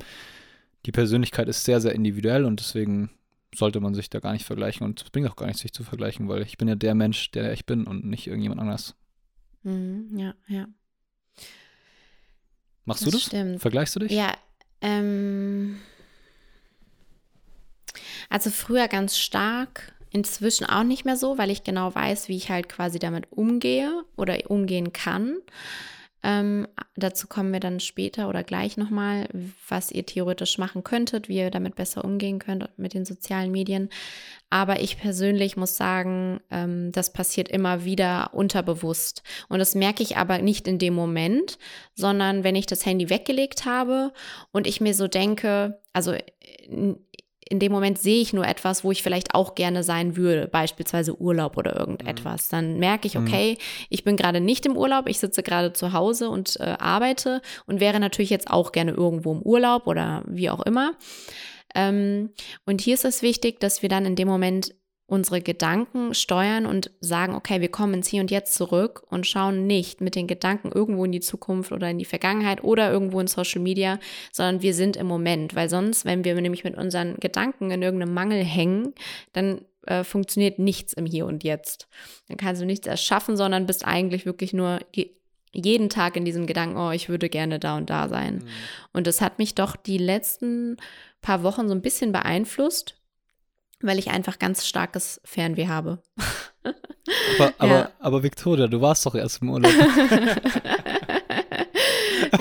[0.85, 3.11] die Persönlichkeit ist sehr, sehr individuell und deswegen
[3.53, 5.83] sollte man sich da gar nicht vergleichen und es bringt auch gar nichts, sich zu
[5.83, 8.95] vergleichen, weil ich bin ja der Mensch, der ich bin und nicht irgendjemand anders.
[9.63, 10.67] Mhm, ja, ja.
[12.85, 13.25] Machst das du das?
[13.27, 13.61] Stimmt.
[13.61, 14.11] Vergleichst du dich?
[14.11, 14.33] Ja,
[14.81, 15.77] ähm,
[18.29, 22.49] also früher ganz stark, inzwischen auch nicht mehr so, weil ich genau weiß, wie ich
[22.49, 25.37] halt quasi damit umgehe oder umgehen kann.
[26.23, 29.27] Ähm, dazu kommen wir dann später oder gleich nochmal,
[29.67, 33.89] was ihr theoretisch machen könntet, wie ihr damit besser umgehen könnt mit den sozialen Medien.
[34.51, 39.23] Aber ich persönlich muss sagen, ähm, das passiert immer wieder unterbewusst.
[39.49, 41.57] Und das merke ich aber nicht in dem Moment,
[41.95, 44.13] sondern wenn ich das Handy weggelegt habe
[44.51, 46.13] und ich mir so denke, also
[47.51, 51.19] in dem Moment sehe ich nur etwas, wo ich vielleicht auch gerne sein würde, beispielsweise
[51.19, 52.47] Urlaub oder irgendetwas.
[52.47, 52.55] Mhm.
[52.55, 53.27] Dann merke ich, mhm.
[53.27, 53.57] okay,
[53.89, 57.81] ich bin gerade nicht im Urlaub, ich sitze gerade zu Hause und äh, arbeite und
[57.81, 60.93] wäre natürlich jetzt auch gerne irgendwo im Urlaub oder wie auch immer.
[61.75, 62.29] Ähm,
[62.65, 64.73] und hier ist es wichtig, dass wir dann in dem Moment
[65.11, 69.67] unsere Gedanken steuern und sagen, okay, wir kommen ins Hier und Jetzt zurück und schauen
[69.67, 73.27] nicht mit den Gedanken irgendwo in die Zukunft oder in die Vergangenheit oder irgendwo in
[73.27, 73.99] Social Media,
[74.31, 78.13] sondern wir sind im Moment, weil sonst, wenn wir nämlich mit unseren Gedanken in irgendeinem
[78.13, 78.93] Mangel hängen,
[79.33, 81.89] dann äh, funktioniert nichts im Hier und Jetzt.
[82.29, 84.79] Dann kannst du nichts erschaffen, sondern bist eigentlich wirklich nur
[85.51, 88.35] jeden Tag in diesem Gedanken, oh, ich würde gerne da und da sein.
[88.35, 88.47] Mhm.
[88.93, 90.77] Und das hat mich doch die letzten
[91.21, 92.95] paar Wochen so ein bisschen beeinflusst,
[93.81, 96.01] weil ich einfach ganz starkes Fernweh habe.
[96.63, 97.89] Aber, aber, ja.
[97.99, 99.71] aber Victoria, du warst doch erst im Urlaub.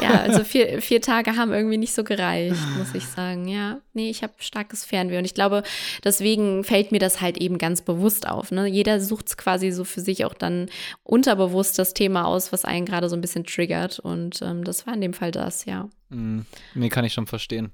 [0.01, 3.49] ja, also vier, vier Tage haben irgendwie nicht so gereicht, muss ich sagen.
[3.49, 5.63] Ja, nee, ich habe starkes Fernweh und ich glaube,
[6.05, 8.51] deswegen fällt mir das halt eben ganz bewusst auf.
[8.51, 8.67] Ne?
[8.67, 10.69] Jeder sucht es quasi so für sich auch dann
[11.03, 14.95] unterbewusst das Thema aus, was einen gerade so ein bisschen triggert und ähm, das war
[14.95, 15.89] in dem Fall das, ja.
[16.11, 16.41] Mm,
[16.75, 17.73] nee, kann ich schon verstehen.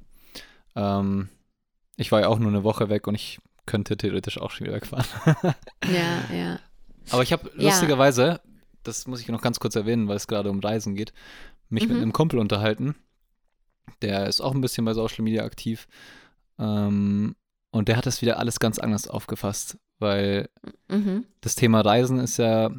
[0.74, 1.28] Ähm,
[1.96, 4.76] ich war ja auch nur eine Woche weg und ich könnte theoretisch auch schon wieder
[4.76, 5.06] wegfahren.
[5.84, 6.58] ja, ja.
[7.10, 8.40] Aber ich habe lustigerweise, ja.
[8.82, 11.12] das muss ich noch ganz kurz erwähnen, weil es gerade um Reisen geht,
[11.68, 11.92] mich mhm.
[11.92, 12.94] mit einem Kumpel unterhalten.
[14.02, 15.88] Der ist auch ein bisschen bei Social Media aktiv.
[16.58, 17.36] Ähm,
[17.70, 20.48] und der hat das wieder alles ganz anders aufgefasst, weil
[20.88, 21.26] mhm.
[21.40, 22.70] das Thema Reisen ist ja,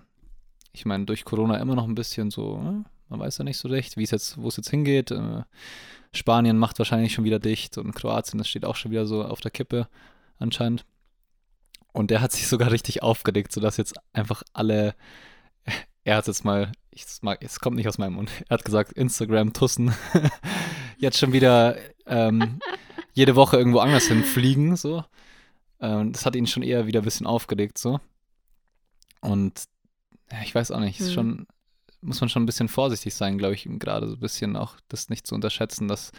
[0.73, 2.85] ich meine, durch Corona immer noch ein bisschen so, ne?
[3.09, 5.11] man weiß ja nicht so recht, wie es jetzt, wo es jetzt hingeht.
[5.11, 5.43] Äh,
[6.13, 9.39] Spanien macht wahrscheinlich schon wieder dicht und Kroatien, das steht auch schon wieder so auf
[9.39, 9.87] der Kippe
[10.39, 10.85] anscheinend.
[11.93, 14.95] Und der hat sich sogar richtig aufgeregt, sodass jetzt einfach alle,
[16.03, 17.05] er hat jetzt mal, ich,
[17.39, 19.93] es kommt nicht aus meinem Mund, er hat gesagt, Instagram-Tussen
[20.97, 22.59] jetzt schon wieder ähm,
[23.13, 25.03] jede Woche irgendwo anders hinfliegen, so.
[25.79, 27.99] Ähm, das hat ihn schon eher wieder ein bisschen aufgeregt, so.
[29.21, 29.63] Und
[30.31, 31.13] ja, ich weiß auch nicht, ist hm.
[31.13, 31.47] schon,
[32.01, 35.09] muss man schon ein bisschen vorsichtig sein, glaube ich, gerade so ein bisschen auch das
[35.09, 36.11] nicht zu unterschätzen, dass,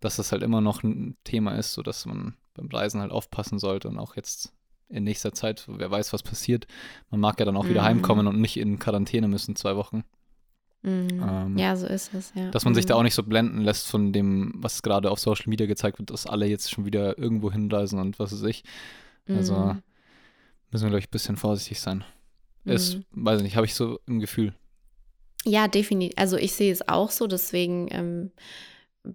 [0.00, 3.58] dass das halt immer noch ein Thema ist, so dass man beim Reisen halt aufpassen
[3.58, 4.52] sollte und auch jetzt
[4.88, 6.66] in nächster Zeit, wer weiß, was passiert.
[7.10, 7.70] Man mag ja dann auch mhm.
[7.70, 10.04] wieder heimkommen und nicht in Quarantäne müssen, zwei Wochen.
[10.82, 11.22] Mhm.
[11.22, 12.50] Ähm, ja, so ist es, ja.
[12.50, 12.76] Dass man mhm.
[12.76, 13.00] sich da mhm.
[13.00, 16.26] auch nicht so blenden lässt von dem, was gerade auf Social Media gezeigt wird, dass
[16.26, 18.64] alle jetzt schon wieder irgendwo hinreisen und was weiß ich.
[19.28, 19.82] Also mhm.
[20.70, 22.04] müssen wir, glaube ich, ein bisschen vorsichtig sein.
[22.64, 23.04] Ist, mhm.
[23.10, 24.54] weiß ich nicht, habe ich so im Gefühl.
[25.44, 26.14] Ja, definitiv.
[26.16, 28.30] Also ich sehe es auch so, deswegen ähm,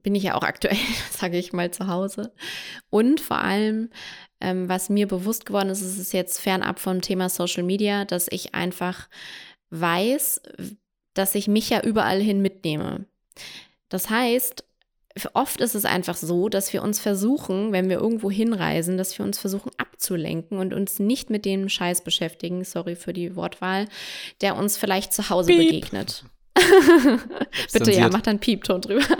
[0.02, 0.78] bin ich ja auch aktuell,
[1.12, 2.34] sage ich mal, zu Hause.
[2.90, 3.90] Und vor allem,
[4.42, 8.28] ähm, was mir bewusst geworden ist, ist es jetzt fernab vom Thema Social Media, dass
[8.30, 9.08] ich einfach
[9.70, 10.42] weiß,
[11.14, 13.06] dass ich mich ja überall hin mitnehme.
[13.90, 14.64] Das heißt,
[15.34, 19.26] oft ist es einfach so, dass wir uns versuchen, wenn wir irgendwo hinreisen, dass wir
[19.26, 23.88] uns versuchen abzulenken und uns nicht mit dem Scheiß beschäftigen, sorry für die Wortwahl,
[24.42, 25.70] der uns vielleicht zu Hause Piep.
[25.70, 26.26] begegnet.
[27.74, 29.06] Bitte, ja, mach dann Piepton drüber.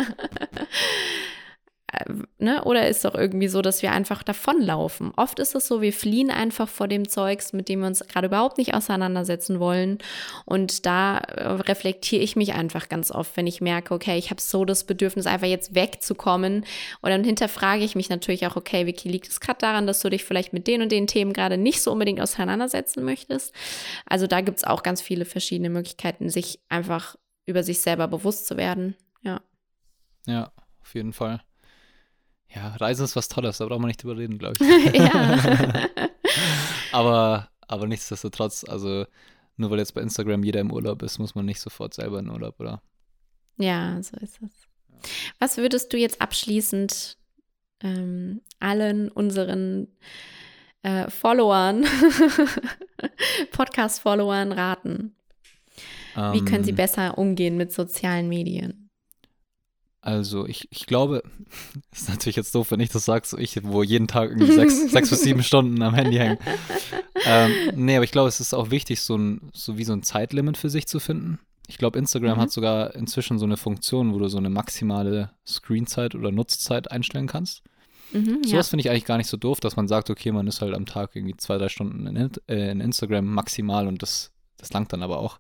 [1.94, 2.06] Äh,
[2.40, 2.64] ne?
[2.64, 5.12] Oder ist doch irgendwie so, dass wir einfach davonlaufen.
[5.16, 8.28] Oft ist es so, wir fliehen einfach vor dem Zeugs, mit dem wir uns gerade
[8.28, 10.00] überhaupt nicht auseinandersetzen wollen.
[10.46, 14.42] Und da äh, reflektiere ich mich einfach ganz oft, wenn ich merke, okay, ich habe
[14.42, 16.66] so das Bedürfnis, einfach jetzt wegzukommen.
[17.02, 20.10] Und dann hinterfrage ich mich natürlich auch, okay, Vicky, liegt es gerade daran, dass du
[20.10, 23.54] dich vielleicht mit den und den Themen gerade nicht so unbedingt auseinandersetzen möchtest?
[24.08, 27.16] Also da gibt es auch ganz viele verschiedene Möglichkeiten, sich einfach
[27.46, 28.96] über sich selber bewusst zu werden.
[29.22, 29.42] Ja.
[30.26, 30.52] Ja,
[30.82, 31.42] auf jeden Fall.
[32.54, 34.94] Ja, Reisen ist was Tolles, da braucht man nicht drüber reden, glaube ich.
[35.00, 35.88] ja.
[36.92, 39.06] aber, aber nichtsdestotrotz, also
[39.58, 42.30] nur weil jetzt bei Instagram jeder im Urlaub ist, muss man nicht sofort selber in
[42.30, 42.82] Urlaub, oder?
[43.58, 44.68] Ja, so ist es.
[45.40, 47.18] Was würdest du jetzt abschließend
[47.82, 49.88] ähm, allen unseren
[50.82, 51.86] äh, Followern,
[60.02, 61.24] Also, ich, ich glaube,
[61.94, 64.92] ist natürlich jetzt doof, wenn ich das sage, so ich, wo jeden Tag irgendwie sechs,
[64.92, 66.38] sechs bis sieben Stunden am Handy hängen.
[67.26, 70.04] Ähm, nee, aber ich glaube, es ist auch wichtig, so, ein, so wie so ein
[70.04, 71.40] Zeitlimit für sich zu finden.
[71.68, 72.42] Ich glaube, Instagram mhm.
[72.42, 77.28] hat sogar inzwischen so eine Funktion, wo du so eine maximale Screenzeit oder Nutzzeit einstellen
[77.28, 77.64] kannst.
[78.12, 78.70] Mhm, Sowas ja.
[78.72, 80.86] finde ich eigentlich gar nicht so doof, dass man sagt, okay, man ist halt am
[80.86, 85.02] Tag irgendwie zwei, drei Stunden in, äh, in Instagram maximal und das, das langt dann
[85.02, 85.40] aber auch.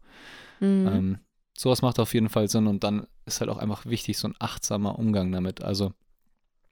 [0.64, 0.88] Mhm.
[0.88, 1.20] Ähm,
[1.56, 4.36] sowas macht auf jeden Fall Sinn und dann ist halt auch einfach wichtig, so ein
[4.40, 5.62] achtsamer Umgang damit.
[5.62, 5.94] Also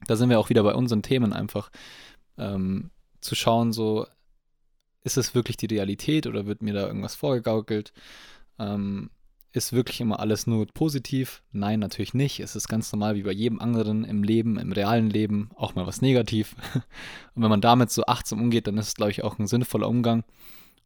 [0.07, 1.69] da sind wir auch wieder bei unseren Themen einfach
[2.37, 4.07] ähm, zu schauen, so
[5.03, 7.91] ist es wirklich die Realität oder wird mir da irgendwas vorgegaukelt?
[8.59, 9.09] Ähm,
[9.53, 11.43] ist wirklich immer alles nur positiv?
[11.51, 12.39] Nein, natürlich nicht.
[12.39, 15.85] Es ist ganz normal wie bei jedem anderen im Leben, im realen Leben, auch mal
[15.85, 16.55] was negativ.
[17.35, 19.89] Und wenn man damit so achtsam umgeht, dann ist es, glaube ich, auch ein sinnvoller
[19.89, 20.23] Umgang.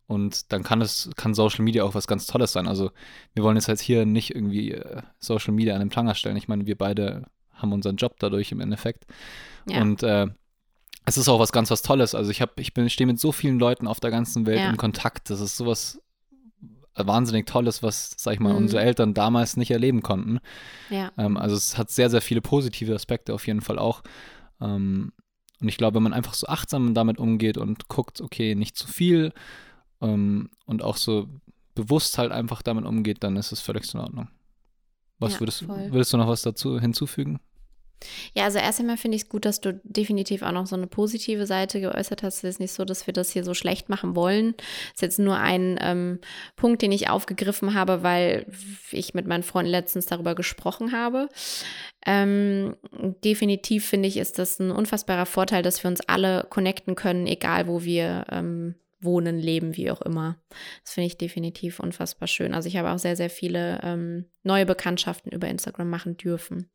[0.07, 2.67] Und dann kann es, kann Social Media auch was ganz Tolles sein.
[2.67, 2.91] Also
[3.33, 6.37] wir wollen jetzt halt hier nicht irgendwie äh, Social Media an den Pranger stellen.
[6.37, 9.05] Ich meine, wir beide haben unseren Job dadurch im Endeffekt.
[9.67, 9.81] Ja.
[9.81, 10.27] Und äh,
[11.05, 12.13] es ist auch was ganz was Tolles.
[12.13, 14.69] Also ich habe, ich bin, stehe mit so vielen Leuten auf der ganzen Welt ja.
[14.69, 15.29] in Kontakt.
[15.29, 15.99] Das ist sowas
[16.95, 18.57] wahnsinnig Tolles, was, sag ich mal, mhm.
[18.57, 20.39] unsere Eltern damals nicht erleben konnten.
[20.89, 21.11] Ja.
[21.17, 24.01] Ähm, also es hat sehr, sehr viele positive Aspekte auf jeden Fall auch.
[24.61, 25.11] Ähm,
[25.61, 28.87] und ich glaube, wenn man einfach so achtsam damit umgeht und guckt, okay, nicht zu
[28.87, 29.33] viel
[30.05, 31.27] ähm, und auch so
[31.73, 34.29] bewusst halt einfach damit umgeht, dann ist es völlig in Ordnung.
[35.19, 37.39] Was ja, würdest, würdest du noch was dazu hinzufügen?
[38.33, 40.87] Ja, also erst einmal finde ich es gut, dass du definitiv auch noch so eine
[40.87, 42.39] positive Seite geäußert hast.
[42.39, 44.53] Es ist nicht so, dass wir das hier so schlecht machen wollen.
[44.87, 46.19] Es ist jetzt nur ein ähm,
[46.55, 48.45] Punkt, den ich aufgegriffen habe, weil
[48.91, 51.29] ich mit meinen Freunden letztens darüber gesprochen habe.
[52.05, 52.75] Ähm,
[53.23, 57.67] definitiv finde ich, ist das ein unfassbarer Vorteil, dass wir uns alle connecten können, egal
[57.67, 60.37] wo wir ähm, wohnen, leben, wie auch immer.
[60.83, 62.53] Das finde ich definitiv unfassbar schön.
[62.53, 66.69] Also ich habe auch sehr, sehr viele ähm, neue Bekanntschaften über Instagram machen dürfen.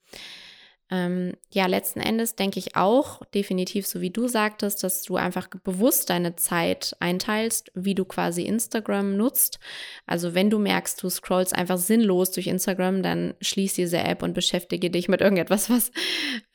[0.93, 5.47] Ähm, ja, letzten Endes denke ich auch, definitiv so wie du sagtest, dass du einfach
[5.63, 9.61] bewusst deine Zeit einteilst, wie du quasi Instagram nutzt.
[10.07, 14.35] Also wenn du merkst, du scrollst einfach sinnlos durch Instagram, dann schließ diese App und
[14.35, 15.93] beschäftige dich mit irgendetwas, was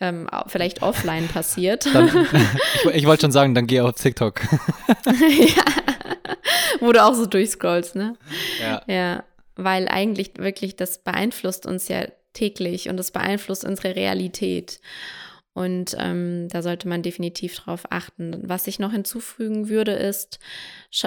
[0.02, 1.86] ähm, vielleicht offline passiert.
[1.94, 2.28] Dann,
[2.84, 4.42] ich, ich wollte schon sagen, dann geh auf TikTok.
[4.88, 5.64] ja,
[6.82, 8.18] wo du auch so durchscrollst, ne?
[8.60, 8.82] Ja.
[8.88, 9.24] Ja,
[9.56, 14.80] weil eigentlich wirklich das beeinflusst uns ja täglich und es beeinflusst unsere Realität.
[15.56, 18.42] Und ähm, da sollte man definitiv drauf achten.
[18.44, 20.38] Was ich noch hinzufügen würde, ist,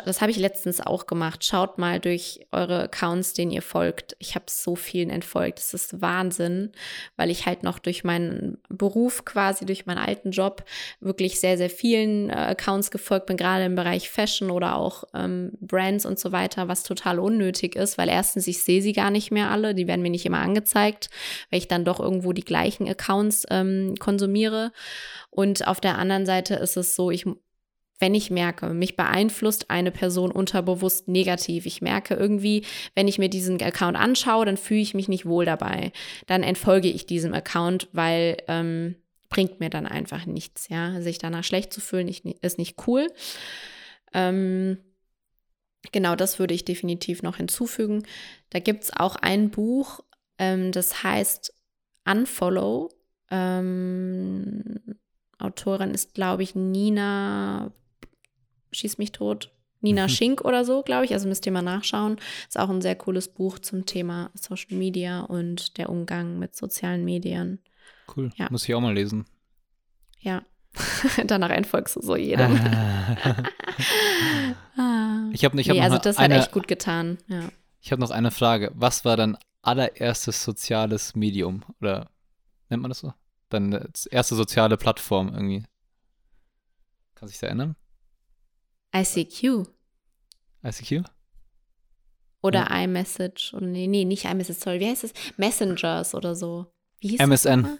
[0.06, 1.44] das habe ich letztens auch gemacht.
[1.44, 4.16] Schaut mal durch eure Accounts, denen ihr folgt.
[4.18, 5.58] Ich habe so vielen entfolgt.
[5.58, 6.72] Das ist Wahnsinn,
[7.16, 10.64] weil ich halt noch durch meinen Beruf quasi, durch meinen alten Job
[11.00, 15.52] wirklich sehr, sehr vielen äh, Accounts gefolgt bin, gerade im Bereich Fashion oder auch ähm,
[15.60, 19.30] Brands und so weiter, was total unnötig ist, weil erstens, ich sehe sie gar nicht
[19.30, 19.74] mehr alle.
[19.74, 21.10] Die werden mir nicht immer angezeigt,
[21.50, 24.37] weil ich dann doch irgendwo die gleichen Accounts ähm, konsumiere.
[25.30, 27.26] Und auf der anderen Seite ist es so, ich
[27.98, 31.66] wenn ich merke, mich beeinflusst eine Person unterbewusst negativ.
[31.66, 35.44] Ich merke irgendwie, wenn ich mir diesen Account anschaue, dann fühle ich mich nicht wohl
[35.44, 35.92] dabei.
[36.26, 38.96] Dann entfolge ich diesem Account, weil ähm,
[39.28, 40.68] bringt mir dann einfach nichts.
[40.68, 43.08] Ja, sich danach schlecht zu fühlen ist nicht cool.
[44.14, 44.78] Ähm,
[45.92, 48.04] genau, das würde ich definitiv noch hinzufügen.
[48.50, 50.00] Da gibt es auch ein Buch,
[50.38, 51.52] ähm, das heißt
[52.06, 52.90] Unfollow.
[53.30, 54.80] Ähm,
[55.38, 57.72] Autorin ist, glaube ich, Nina
[58.72, 59.50] Schieß mich tot.
[59.80, 60.08] Nina mhm.
[60.10, 61.12] Schink oder so, glaube ich.
[61.12, 62.16] Also müsst ihr mal nachschauen.
[62.46, 67.04] Ist auch ein sehr cooles Buch zum Thema Social Media und der Umgang mit sozialen
[67.04, 67.60] Medien.
[68.14, 68.30] Cool.
[68.36, 68.48] Ja.
[68.50, 69.26] Muss ich auch mal lesen.
[70.20, 70.42] Ja.
[71.26, 72.56] Danach entfolgst du so jedem.
[74.76, 75.28] ah.
[75.32, 77.18] Ich habe ich hab nee, also das eine, hat echt gut getan.
[77.26, 77.48] Ja.
[77.80, 78.70] Ich habe noch eine Frage.
[78.74, 81.64] Was war dein allererstes soziales Medium?
[81.80, 82.10] Oder
[82.68, 83.12] nennt man das so?
[83.48, 85.64] Deine erste soziale Plattform irgendwie?
[87.14, 87.76] Kannst du dich erinnern?
[88.94, 89.66] ICQ.
[90.64, 91.04] ICQ?
[92.42, 92.84] Oder ja.
[92.84, 93.54] iMessage.
[93.54, 94.80] Oder nee, nee, nicht iMessage, sorry.
[94.80, 95.12] Wie heißt es?
[95.36, 96.66] Messengers oder so.
[97.00, 97.62] Wie hieß MSN.
[97.62, 97.78] Das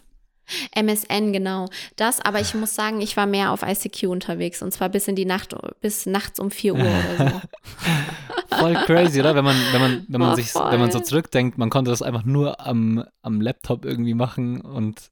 [0.75, 1.67] MSN, genau.
[1.95, 5.15] Das, aber ich muss sagen, ich war mehr auf ICQ unterwegs und zwar bis in
[5.15, 7.41] die Nacht, bis nachts um 4 Uhr oder so.
[8.57, 9.35] voll crazy, oder?
[9.35, 10.71] Wenn man, wenn man, wenn man oh, sich, voll.
[10.71, 15.11] wenn man so zurückdenkt, man konnte das einfach nur am, am Laptop irgendwie machen und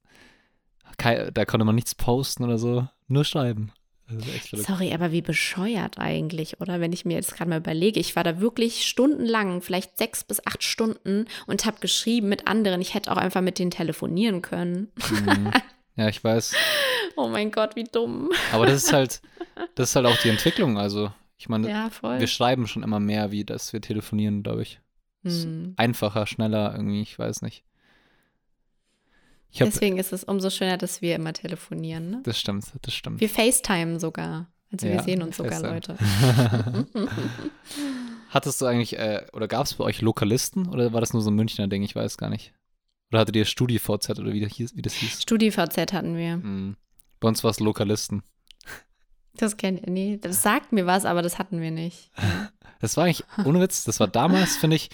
[0.98, 3.72] da konnte man nichts posten oder so, nur schreiben.
[4.54, 6.80] Sorry, aber wie bescheuert eigentlich, oder?
[6.80, 10.46] Wenn ich mir jetzt gerade mal überlege, ich war da wirklich stundenlang, vielleicht sechs bis
[10.48, 12.80] acht Stunden und habe geschrieben mit anderen.
[12.80, 14.92] Ich hätte auch einfach mit denen telefonieren können.
[15.10, 15.52] Mhm.
[15.96, 16.56] Ja, ich weiß.
[17.20, 18.30] Oh mein Gott, wie dumm.
[18.52, 19.24] Aber das ist halt,
[19.74, 20.78] das ist halt auch die Entwicklung.
[20.78, 24.80] Also, ich meine, ja, wir schreiben schon immer mehr, wie dass wir telefonieren, glaube ich.
[25.24, 25.74] Mhm.
[25.78, 27.64] Einfacher, schneller, irgendwie, ich weiß nicht.
[29.54, 32.10] Hab, Deswegen ist es umso schöner, dass wir immer telefonieren.
[32.12, 32.22] Ne?
[32.24, 33.22] das stimmt, das stimmt.
[33.22, 34.48] Wir FaceTime sogar.
[34.72, 35.74] Also wir Ja, sehen uns sogar, FaceTime.
[35.74, 36.88] Leute.
[38.30, 41.32] Hattest du eigentlich, äh, oder gab es bei euch Lokalisten oder war das nur so
[41.32, 41.84] ein Münchner Ding?
[41.84, 42.54] Ich weiß gar nicht.
[43.12, 44.76] Oder hattet ihr StudiVZ oder wie das hieß?
[44.76, 45.22] Wie das hieß?
[45.24, 46.34] StudiVZ hatten wir.
[46.34, 46.76] Hm.
[47.20, 48.22] Bei uns war es Lokalisten.
[49.36, 49.92] Das kennt ihr.
[49.92, 52.12] Nee, das sagt mir was, aber das hatten wir nicht.
[52.80, 54.92] Das war eigentlich, ohne Witz, das war damals, finde ich,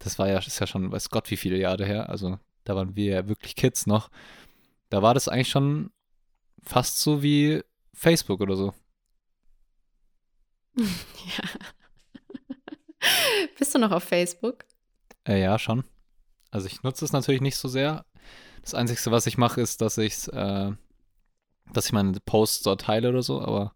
[0.00, 2.10] das war ja, ist ja schon, weiß Gott, wie viele Jahre her.
[2.10, 4.10] Also da waren wir ja wirklich Kids noch.
[4.88, 5.90] Da war das eigentlich schon
[6.62, 7.62] fast so wie
[7.94, 8.74] Facebook oder so.
[10.76, 11.44] Ja.
[13.58, 14.64] Bist du noch auf Facebook?
[15.26, 15.84] Äh, ja, schon.
[16.50, 18.04] Also ich nutze es natürlich nicht so sehr.
[18.62, 20.72] Das Einzige, was ich mache, ist, dass ich äh,
[21.72, 23.74] dass ich meine Posts dort teile oder so, aber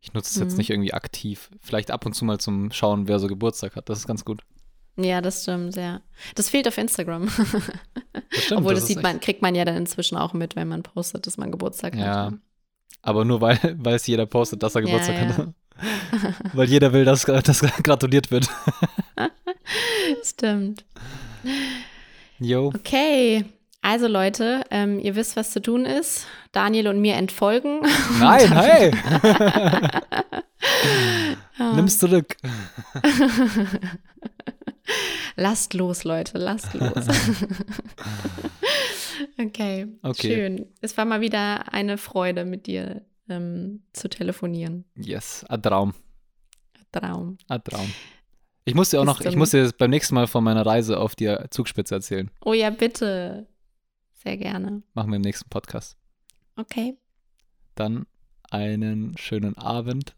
[0.00, 0.58] ich nutze es jetzt Mhm.
[0.58, 1.50] nicht irgendwie aktiv.
[1.60, 3.88] Vielleicht ab und zu mal zum Schauen, wer so Geburtstag hat.
[3.88, 4.42] Das ist ganz gut.
[4.96, 6.00] Ja, das stimmt, ja.
[6.34, 7.28] Das fehlt auf Instagram.
[8.30, 10.66] Das stimmt, Obwohl, das das, sieht man, kriegt man ja dann inzwischen auch mit, wenn
[10.68, 12.34] man postet, dass man Geburtstag Ja, hat.
[13.02, 15.36] Aber nur weil, weil es jeder postet, dass er Ja, Geburtstag ja.
[15.36, 15.48] hat.
[16.52, 18.48] weil jeder will, dass, dass gratuliert wird.
[20.24, 20.84] Stimmt.
[22.38, 22.72] Yo.
[22.74, 23.44] Okay.
[23.80, 26.26] Also Leute, ähm, ihr wisst, was zu tun ist.
[26.52, 27.80] Daniel und mir entfolgen.
[28.18, 28.92] Nein, hey!
[31.58, 31.72] Ja.
[31.72, 32.36] Nimm's zurück.
[35.36, 36.92] Lasst los, Leute, lasst los.
[39.38, 40.34] okay, Okay.
[40.34, 40.66] schön.
[40.80, 44.84] Es war mal wieder eine Freude, mit dir ähm, zu telefonieren.
[44.96, 45.94] Yes, ein Traum.
[46.92, 47.36] Traum.
[47.48, 47.92] Ein Traum.
[48.64, 50.98] Ich muss dir auch Bis noch, ich muss dir beim nächsten Mal von meiner Reise
[50.98, 52.30] auf die Zugspitze erzählen.
[52.44, 53.46] Oh ja, bitte.
[54.14, 54.82] Sehr gerne.
[54.94, 55.96] Machen wir im nächsten Podcast.
[56.56, 56.96] Okay.
[57.74, 58.06] Dann
[58.50, 60.16] einen schönen Abend.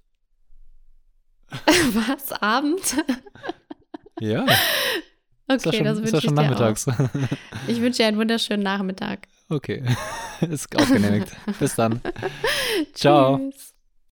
[1.50, 2.32] Was?
[2.40, 2.80] Abend?
[4.20, 4.44] Ja,
[5.50, 6.88] Okay, schon, das wünsche ich schon dir nachmittags.
[6.88, 6.94] auch.
[7.68, 9.20] Ich wünsche dir einen wunderschönen Nachmittag.
[9.48, 9.82] okay,
[10.42, 11.34] ist auch genehmigt.
[11.58, 12.00] Bis dann.
[12.94, 13.38] Ciao.
[13.38, 13.67] Tschüss.